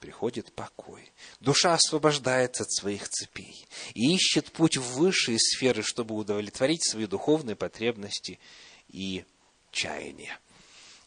приходит 0.00 0.52
покой. 0.52 1.12
Душа 1.38 1.74
освобождается 1.74 2.64
от 2.64 2.72
своих 2.72 3.08
цепей 3.08 3.68
и 3.94 4.12
ищет 4.12 4.50
путь 4.50 4.78
в 4.78 4.94
высшие 4.94 5.38
сферы, 5.38 5.84
чтобы 5.84 6.16
удовлетворить 6.16 6.84
свои 6.84 7.06
духовные 7.06 7.54
потребности 7.54 8.40
и 8.88 9.24
чаяния. 9.70 10.40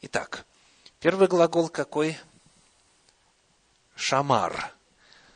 Итак, 0.01 0.45
первый 1.01 1.27
глагол 1.27 1.67
какой? 1.67 2.15
Шамар. 3.95 4.73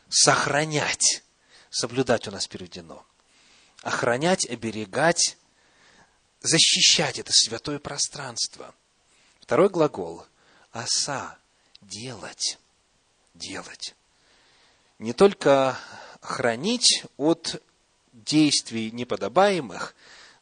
Сохранять. 0.08 1.22
Соблюдать 1.70 2.28
у 2.28 2.30
нас 2.30 2.46
переведено. 2.46 3.04
Охранять, 3.82 4.46
оберегать, 4.46 5.36
защищать 6.40 7.18
это 7.18 7.32
святое 7.32 7.78
пространство. 7.78 8.74
Второй 9.40 9.68
глагол. 9.68 10.26
Оса. 10.72 11.38
Делать 11.80 12.58
делать. 13.38 13.94
Не 14.98 15.12
только 15.12 15.78
хранить 16.20 17.04
от 17.16 17.62
действий 18.12 18.90
неподобаемых, 18.90 19.94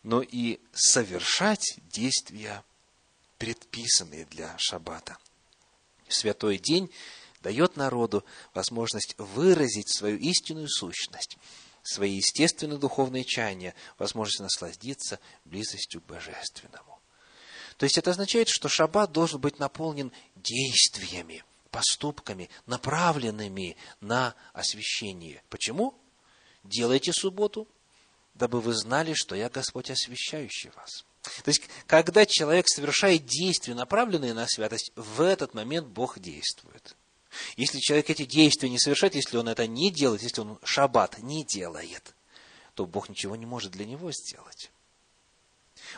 но 0.02 0.22
и 0.22 0.60
совершать 0.72 1.78
действия, 1.90 2.64
предписанные 3.38 4.24
для 4.24 4.56
шаббата. 4.58 5.18
Святой 6.08 6.58
день 6.58 6.90
дает 7.42 7.76
народу 7.76 8.24
возможность 8.54 9.14
выразить 9.18 9.94
свою 9.94 10.18
истинную 10.18 10.68
сущность, 10.68 11.38
свои 11.82 12.16
естественные 12.16 12.78
духовные 12.78 13.24
чаяния, 13.24 13.74
возможность 13.98 14.40
насладиться 14.40 15.20
близостью 15.44 16.00
к 16.00 16.06
Божественному. 16.06 16.98
То 17.76 17.84
есть 17.84 17.98
это 17.98 18.10
означает, 18.10 18.48
что 18.48 18.68
шаббат 18.68 19.12
должен 19.12 19.40
быть 19.40 19.58
наполнен 19.58 20.12
действиями– 20.36 21.44
поступками, 21.76 22.48
направленными 22.64 23.76
на 24.00 24.34
освящение. 24.54 25.42
Почему? 25.50 25.94
Делайте 26.64 27.12
субботу, 27.12 27.68
дабы 28.34 28.62
вы 28.62 28.72
знали, 28.72 29.12
что 29.12 29.34
я 29.36 29.50
Господь, 29.50 29.90
освящающий 29.90 30.70
вас. 30.70 31.04
То 31.44 31.50
есть, 31.50 31.68
когда 31.86 32.24
человек 32.24 32.66
совершает 32.66 33.26
действия, 33.26 33.74
направленные 33.74 34.32
на 34.32 34.46
святость, 34.46 34.90
в 34.96 35.20
этот 35.20 35.52
момент 35.52 35.86
Бог 35.88 36.18
действует. 36.18 36.96
Если 37.56 37.78
человек 37.80 38.10
эти 38.10 38.24
действия 38.24 38.68
не 38.68 38.78
совершает, 38.78 39.14
если 39.14 39.36
он 39.36 39.48
это 39.48 39.66
не 39.66 39.90
делает, 39.90 40.22
если 40.22 40.40
он 40.40 40.58
шаббат 40.64 41.18
не 41.18 41.44
делает, 41.44 42.14
то 42.74 42.86
Бог 42.86 43.08
ничего 43.08 43.36
не 43.36 43.46
может 43.46 43.72
для 43.72 43.84
него 43.84 44.12
сделать 44.12 44.70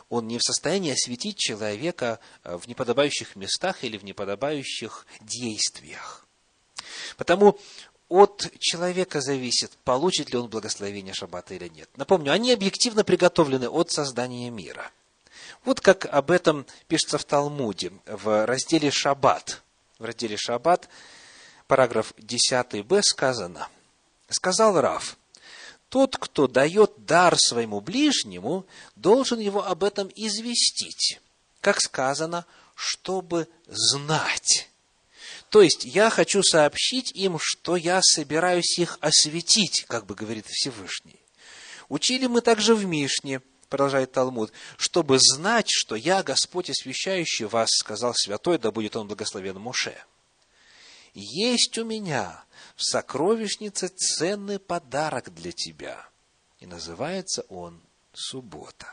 он 0.09 0.27
не 0.27 0.38
в 0.38 0.42
состоянии 0.42 0.92
осветить 0.92 1.38
человека 1.38 2.20
э, 2.44 2.57
в 2.57 2.66
неподобающих 2.68 3.37
местах 3.37 3.85
или 3.85 3.96
в 3.96 4.05
неподобающих 4.05 5.07
действиях. 5.20 6.27
Потому 7.16 7.59
от 8.09 8.51
человека 8.59 9.20
зависит, 9.20 9.72
получит 9.85 10.31
ли 10.31 10.38
он 10.38 10.48
благословение 10.48 11.12
Шаббата 11.12 11.55
или 11.55 11.68
нет. 11.68 11.90
Напомню, 11.96 12.33
они 12.33 12.53
объективно 12.53 13.05
приготовлены 13.05 13.68
от 13.68 13.90
создания 13.90 14.51
мира. 14.51 14.90
Вот 15.64 15.81
как 15.81 16.07
об 16.07 16.31
этом 16.31 16.66
пишется 16.87 17.18
в 17.18 17.24
Талмуде, 17.24 17.92
в 18.07 18.46
разделе 18.46 18.90
«Шаббат». 18.90 19.62
В 19.98 20.05
разделе 20.05 20.37
«Шаббат», 20.38 20.88
параграф 21.68 22.12
10б 22.16 23.02
сказано, 23.02 23.68
«Сказал 24.28 24.81
Раф, 24.81 25.16
тот, 25.88 26.16
кто 26.16 26.48
дает 26.48 26.92
дар 27.04 27.38
своему 27.38 27.81
ближнему, 27.81 28.66
должен 28.96 29.38
его 29.38 29.64
об 29.64 29.85
этом 29.85 30.11
известить. 30.16 31.20
Как 31.61 31.81
сказано, 31.81 32.44
чтобы 32.74 33.48
знать. 33.66 34.68
То 35.50 35.62
есть, 35.62 35.85
я 35.85 36.11
хочу 36.11 36.42
сообщить 36.42 37.12
им, 37.12 37.38
что 37.40 37.76
я 37.76 38.00
собираюсь 38.02 38.78
их 38.78 38.98
осветить, 39.00 39.85
как 39.88 40.04
бы 40.04 40.14
говорит 40.14 40.46
Всевышний. 40.46 41.18
Учили 41.88 42.26
мы 42.26 42.42
также 42.42 42.74
в 42.74 42.85
Мишне, 42.85 43.40
продолжает 43.70 44.12
Талмуд, 44.12 44.52
чтобы 44.76 45.18
знать, 45.18 45.68
что 45.70 45.94
я, 45.96 46.22
Господь, 46.22 46.68
освящающий 46.68 47.46
вас, 47.46 47.70
сказал 47.70 48.14
святой, 48.14 48.59
да 48.59 48.70
будет 48.70 48.94
он 48.94 49.09
благословен 49.09 49.59
Моше. 49.59 49.96
Есть 51.14 51.79
у 51.79 51.85
меня 51.85 52.44
в 52.77 52.85
сокровищнице 52.85 53.88
ценный 53.88 54.59
подарок 54.59 55.35
для 55.35 55.53
тебя. 55.53 56.09
И 56.61 56.66
называется 56.66 57.42
он 57.49 57.81
суббота. 58.12 58.87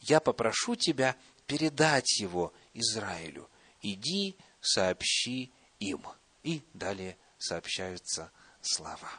Я 0.00 0.20
попрошу 0.20 0.76
тебя 0.76 1.16
передать 1.46 2.20
его 2.20 2.52
Израилю. 2.74 3.48
Иди, 3.82 4.36
сообщи 4.60 5.50
им. 5.78 6.02
И 6.42 6.62
далее 6.74 7.16
сообщаются 7.38 8.30
слова. 8.62 9.10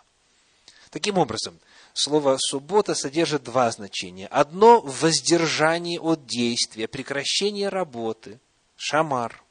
Таким 0.89 1.17
образом, 1.17 1.57
слово 1.93 2.37
«суббота» 2.37 2.95
содержит 2.95 3.43
два 3.43 3.71
значения. 3.71 4.27
Одно– 4.27 4.81
в 4.81 5.01
воздержании 5.01 5.97
от 5.97 6.25
действия, 6.25 6.87
прекращение 6.87 7.69
работы, 7.69 8.39
шамар, 8.75 9.41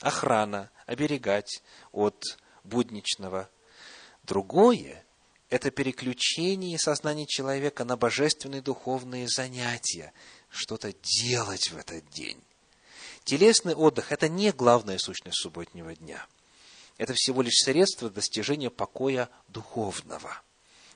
охрана, 0.00 0.70
оберегать 0.86 1.62
от 1.92 2.38
будничного 2.64 3.48
Другое– 4.28 5.02
это 5.48 5.70
переключение 5.70 6.78
сознания 6.78 7.24
человека 7.26 7.86
на 7.86 7.96
божественные 7.96 8.60
духовные 8.60 9.26
занятия, 9.26 10.12
что-то 10.50 10.92
делать 10.92 11.70
в 11.70 11.78
этот 11.78 12.06
день. 12.10 12.38
Телесный 13.24 13.74
отдых– 13.74 14.06
это 14.12 14.28
не 14.28 14.52
главная 14.52 14.98
сущность 14.98 15.40
субботнего 15.40 15.94
дня. 15.94 16.26
Это 16.98 17.14
всего 17.14 17.40
лишь 17.40 17.64
средство 17.64 18.10
достижения 18.10 18.68
покоя 18.68 19.30
духовного. 19.48 20.42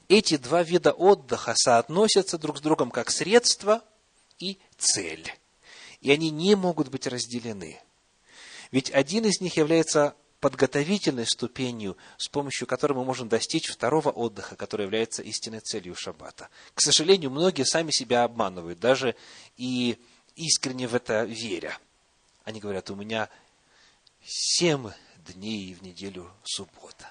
Эти 0.08 0.36
два 0.36 0.62
вида 0.62 0.92
отдыха 0.92 1.54
соотносятся 1.56 2.36
друг 2.36 2.58
с 2.58 2.60
другом 2.60 2.90
как 2.90 3.10
средство 3.10 3.82
и 4.38 4.58
цель. 4.76 5.32
И 6.02 6.10
они 6.10 6.28
не 6.28 6.54
могут 6.54 6.88
быть 6.88 7.06
разделены. 7.06 7.80
Ведь 8.72 8.90
один 8.90 9.26
из 9.26 9.40
них 9.40 9.56
является 9.56 10.16
подготовительной 10.40 11.26
ступенью, 11.26 11.96
с 12.16 12.26
помощью 12.26 12.66
которой 12.66 12.94
мы 12.94 13.04
можем 13.04 13.28
достичь 13.28 13.70
второго 13.70 14.08
отдыха, 14.08 14.56
который 14.56 14.82
является 14.82 15.22
истинной 15.22 15.60
целью 15.60 15.94
шаббата. 15.94 16.48
К 16.74 16.80
сожалению, 16.80 17.30
многие 17.30 17.62
сами 17.62 17.92
себя 17.92 18.24
обманывают, 18.24 18.80
даже 18.80 19.14
и 19.56 20.02
искренне 20.34 20.88
в 20.88 20.96
это 20.96 21.22
веря. 21.22 21.78
Они 22.42 22.58
говорят, 22.58 22.90
у 22.90 22.96
меня 22.96 23.28
семь 24.24 24.88
дней 25.18 25.74
в 25.74 25.82
неделю 25.82 26.28
суббота. 26.42 27.08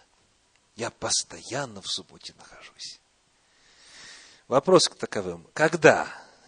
Я 0.76 0.90
постоянно 0.90 1.82
в 1.82 1.88
субботе 1.88 2.34
нахожусь. 2.38 3.00
Вопрос 4.50 4.90
к 4.90 4.96
таковым. 4.96 5.48
Когда? 5.54 6.08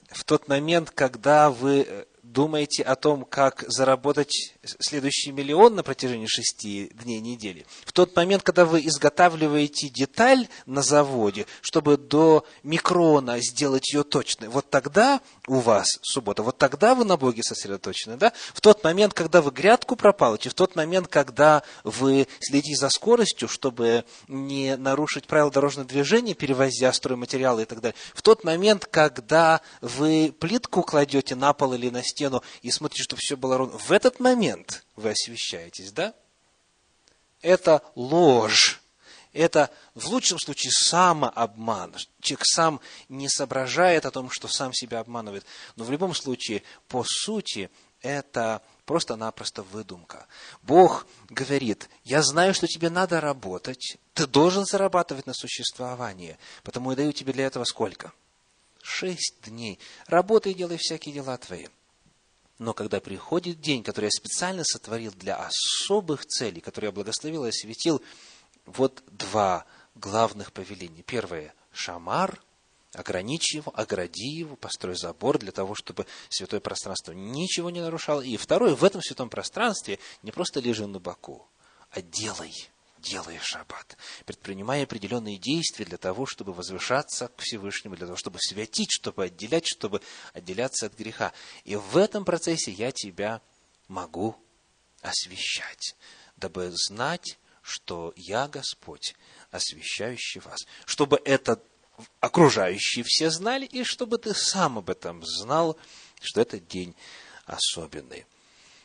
В 0.09 0.26
тот 0.26 0.49
момент, 0.49 0.91
когда 0.91 1.49
вы 1.49 2.07
думаете 2.24 2.84
о 2.84 2.95
том, 2.95 3.24
как 3.24 3.64
заработать 3.68 4.53
следующий 4.80 5.32
миллион 5.32 5.76
на 5.76 5.84
протяжении 5.84 6.28
шести 6.28 6.89
дней 6.93 7.20
недели. 7.20 7.66
В 7.86 7.91
тот 7.91 8.16
момент, 8.16 8.43
когда 8.43 8.66
вы 8.66 8.86
изготавливаете 8.86 9.89
деталь 9.89 10.47
на 10.66 10.82
заводе, 10.82 11.45
чтобы 11.61 11.97
до 11.97 12.45
микрона 12.64 13.39
сделать 13.41 13.91
ее 13.91 14.03
точной, 14.03 14.47
вот 14.47 14.70
тогда 14.70 15.22
у 15.47 15.55
вас 15.55 15.99
суббота, 16.01 16.43
вот 16.43 16.57
тогда 16.57 16.95
вы 16.95 17.05
на 17.05 17.18
Боге 17.18 17.43
сосредоточены, 17.43 18.18
да? 18.18 18.32
В 18.53 18.61
тот 18.61 18.84
момент, 18.84 19.14
когда 19.14 19.41
вы 19.41 19.51
грядку 19.51 19.95
пропалите, 19.95 20.49
в 20.49 20.53
тот 20.53 20.76
момент, 20.76 21.07
когда 21.07 21.64
вы 21.84 22.28
следите 22.39 22.76
за 22.76 22.89
скоростью, 22.89 23.47
чтобы 23.47 24.05
не 24.28 24.78
нарушить 24.78 25.28
правила 25.28 25.51
дорожного 25.51 25.88
движения, 25.88 26.34
перевозя 26.34 26.93
стройматериалы 26.93 27.64
и 27.64 27.66
так 27.66 27.82
далее, 27.82 27.95
в 28.14 28.22
тот 28.22 28.43
момент, 28.43 28.86
когда 28.86 29.61
вы 29.82 30.34
плитку 30.39 30.84
кладете 30.84 31.36
на 31.36 31.53
пол 31.53 31.74
или 31.74 31.89
на 31.89 32.03
стену 32.03 32.41
и 32.61 32.72
смотрите, 32.72 33.03
чтобы 33.03 33.20
все 33.22 33.36
было 33.36 33.57
ровно, 33.57 33.78
в 33.78 33.91
этот 33.91 34.20
момент 34.20 34.53
момент 34.54 34.86
вы 34.95 35.12
освещаетесь, 35.12 35.91
да? 35.91 36.14
Это 37.41 37.82
ложь. 37.95 38.80
Это 39.34 39.72
в 39.95 40.08
лучшем 40.08 40.38
случае 40.38 40.72
самообман. 40.72 41.95
Человек 42.22 42.45
сам 42.45 42.82
не 43.10 43.28
соображает 43.28 44.06
о 44.06 44.12
том, 44.12 44.30
что 44.30 44.47
сам 44.47 44.74
себя 44.74 44.99
обманывает. 44.99 45.43
Но 45.76 45.84
в 45.84 45.91
любом 45.91 46.14
случае, 46.14 46.62
по 46.88 47.04
сути, 47.04 47.72
это 48.01 48.62
просто-напросто 48.86 49.64
выдумка. 49.64 50.28
Бог 50.62 51.08
говорит, 51.30 51.89
я 52.04 52.22
знаю, 52.22 52.54
что 52.54 52.68
тебе 52.68 52.89
надо 52.89 53.20
работать, 53.22 53.97
ты 54.14 54.28
должен 54.28 54.66
зарабатывать 54.66 55.26
на 55.26 55.34
существование, 55.34 56.38
потому 56.64 56.91
я 56.91 56.97
даю 56.97 57.12
тебе 57.12 57.34
для 57.34 57.45
этого 57.45 57.64
сколько? 57.64 58.14
Шесть 58.84 59.41
дней. 59.45 59.80
Работай 60.08 60.51
и 60.51 60.56
делай 60.56 60.78
всякие 60.78 61.16
дела 61.16 61.38
твои. 61.38 61.68
Но 62.60 62.74
когда 62.74 62.99
приходит 62.99 63.62
день, 63.62 63.84
который 63.84 64.06
я 64.06 64.12
специально 64.12 64.64
сотворил 64.64 65.12
для 65.12 65.36
особых 65.36 66.26
целей, 66.26 66.62
который 66.62 66.86
я 66.86 66.91
благословил 66.91 67.45
и 67.45 67.49
осветил, 67.49 68.01
вот 68.66 69.04
два 69.08 69.66
главных 69.95 70.54
повеления. 70.54 71.04
Первое– 71.04 71.54
шамар, 71.72 72.41
ограничь 72.93 73.54
его, 73.54 73.72
огради 73.76 74.28
его, 74.28 74.56
построй 74.56 74.95
забор 74.95 75.39
для 75.39 75.51
того, 75.51 75.76
чтобы 75.76 76.06
святое 76.30 76.60
пространство 76.60 77.12
ничего 77.12 77.70
не 77.70 77.82
нарушало. 77.82 78.22
И 78.22 78.38
второе– 78.38 78.76
в 78.76 78.84
этом 78.84 79.01
святом 79.01 79.30
пространстве 79.30 79.99
не 80.22 80.32
просто 80.32 80.60
лежи 80.60 80.88
на 80.88 80.99
боку, 80.99 81.47
а 81.91 82.01
делай– 82.01 82.70
делая 83.04 83.39
шаббат, 83.41 83.97
предпринимая 84.26 84.84
определенные 84.84 85.38
действия 85.38 85.86
для 85.86 85.97
того, 85.97 86.26
чтобы 86.26 86.54
возвышаться 86.54 87.28
к 87.28 87.41
Всевышнему, 87.41 87.95
для 87.95 88.08
того, 88.08 88.18
чтобы 88.18 88.39
святить, 88.39 88.91
чтобы 88.91 89.26
отделять, 89.26 89.68
чтобы 89.68 90.01
отделяться 90.34 90.88
от 90.88 90.97
греха. 90.97 91.34
И 91.66 91.76
в 91.76 91.97
этом 91.97 92.26
процессе 92.26 92.72
я 92.72 92.91
тебя 92.91 93.41
могу 93.88 94.36
освящать, 95.01 95.95
дабы 96.38 96.72
знать, 96.74 97.38
что 97.62 98.14
я 98.16 98.47
Господь, 98.47 99.16
освящающий 99.51 100.41
вас, 100.41 100.62
чтобы 100.86 101.22
это 101.24 101.62
окружающие 102.20 103.04
все 103.06 103.30
знали, 103.30 103.66
и 103.66 103.84
чтобы 103.84 104.18
ты 104.18 104.34
сам 104.34 104.80
об 104.80 104.89
этом 104.89 105.24
знал, 105.26 105.78
что 106.22 106.41
этот 106.41 106.68
день 106.68 106.95
особенный. 107.45 108.26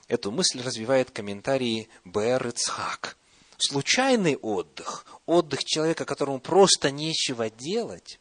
Эту 0.08 0.30
мысль 0.30 0.60
развивает 0.60 1.10
комментарий 1.10 1.88
Бэр 2.04 2.48
Ицхак– 2.48 3.16
случайный 3.58 4.36
отдых, 4.36 5.04
отдых 5.26 5.64
человека, 5.64 6.04
которому 6.04 6.40
просто 6.40 6.90
нечего 6.90 7.50
делать, 7.50 8.18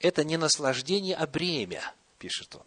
это 0.00 0.24
не 0.24 0.36
наслаждение, 0.36 1.16
а 1.16 1.26
бремя, 1.26 1.94
пишет 2.18 2.54
он. 2.54 2.62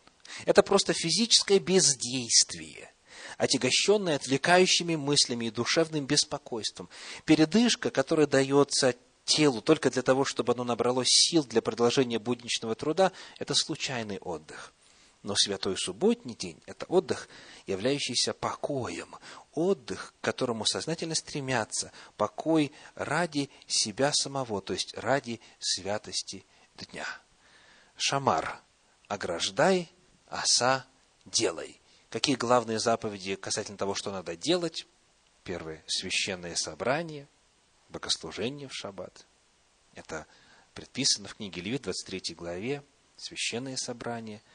Это 0.46 0.64
просто 0.64 0.94
физическое 0.94 1.60
бездействие, 1.60 2.92
отягощенное 3.38 4.16
отвлекающими 4.16 4.96
мыслями 4.96 5.46
и 5.46 5.52
душевным 5.52 6.06
беспокойством. 6.06 6.90
Передышка, 7.26 7.92
которая 7.92 8.28
дается 8.28 8.96
телу 9.26 9.62
только 9.62 9.90
для 9.90 10.02
того, 10.02 10.26
чтобы 10.26 10.54
оно 10.54 10.64
набрало 10.64 11.04
сил 11.06 11.44
для 11.44 11.62
продолжения 11.62 12.18
будничного 12.18 12.76
труда, 12.76 13.12
это 13.38 13.54
случайный 13.54 14.18
отдых. 14.20 14.74
Но 15.24 15.36
святой 15.36 15.78
субботний 15.78 16.36
день– 16.36 16.62
это 16.66 16.86
отдых, 16.86 17.28
являющийся 17.66 18.34
покоем, 18.34 19.16
отдых, 19.54 20.14
к 20.22 20.24
которому 20.24 20.66
сознательно 20.66 21.16
стремятся, 21.16 21.92
покой 22.18 22.72
ради 22.96 23.50
себя 23.66 24.12
самого, 24.14 24.62
то 24.62 24.74
есть 24.74 24.96
ради 24.96 25.42
святости 25.60 26.46
дня. 26.76 27.06
Шамар– 27.98 28.62
ограждай, 29.08 29.92
оса– 30.28 30.86
делай. 31.26 31.82
Какие 32.10 32.36
главные 32.36 32.80
заповеди 32.80 33.36
касательно 33.36 33.78
того, 33.78 33.96
что 33.96 34.12
надо 34.12 34.36
делать? 34.38 34.86
Первое– 35.44 35.84
священное 35.88 36.56
собрание, 36.56 37.28
богослужение 37.90 38.68
в 38.68 38.74
шаббат. 38.74 39.26
Это 39.96 40.28
предписано 40.76 41.28
в 41.28 41.36
книге 41.36 41.62
Левит, 41.62 41.82
23 41.82 42.36
главе, 42.36 42.84
священное 43.18 43.78
собрание– 43.78 44.44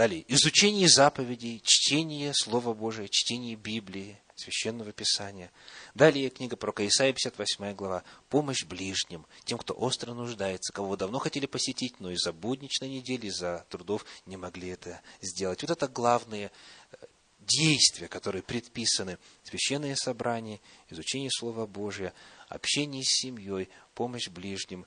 Далее, 0.00 0.24
изучение 0.28 0.88
заповедей, 0.88 1.60
чтение 1.62 2.32
Слова 2.34 2.72
Божия, 2.72 3.06
чтение 3.06 3.54
Библии, 3.54 4.18
Священного 4.34 4.92
Писания. 4.92 5.52
Далее 5.94 6.30
книга 6.30 6.56
про 6.56 6.72
Исаия, 6.86 7.12
58 7.12 7.74
глава. 7.74 8.02
Помощь 8.30 8.64
ближним, 8.64 9.26
тем, 9.44 9.58
кто 9.58 9.74
остро 9.74 10.14
нуждается, 10.14 10.72
кого 10.72 10.96
давно 10.96 11.18
хотели 11.18 11.44
посетить, 11.44 12.00
но 12.00 12.10
из-за 12.12 12.32
будничной 12.32 12.88
недели, 12.88 13.26
из-за 13.26 13.66
трудов 13.68 14.06
не 14.24 14.38
могли 14.38 14.68
это 14.68 15.02
сделать. 15.20 15.60
Вот 15.60 15.70
это 15.70 15.86
главные 15.86 16.50
э, 16.92 16.96
действия, 17.40 18.08
которые 18.08 18.42
предписаны. 18.42 19.18
Священное 19.42 19.96
собрание, 19.96 20.62
изучение 20.88 21.30
Слова 21.30 21.66
Божия, 21.66 22.14
общение 22.48 23.04
с 23.04 23.20
семьей, 23.20 23.68
помощь 23.94 24.28
ближним. 24.28 24.86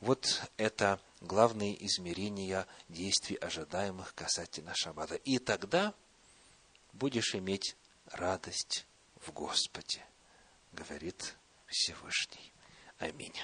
Вот 0.00 0.42
это 0.56 1.00
главные 1.20 1.84
измерения 1.86 2.66
действий, 2.88 3.36
ожидаемых 3.36 4.14
касательно 4.14 4.74
Шаббата. 4.74 5.14
И 5.16 5.38
тогда 5.38 5.94
будешь 6.92 7.34
иметь 7.34 7.76
радость 8.06 8.86
в 9.26 9.32
Господе, 9.32 10.04
говорит 10.72 11.34
Всевышний. 11.66 12.52
Аминь. 12.98 13.34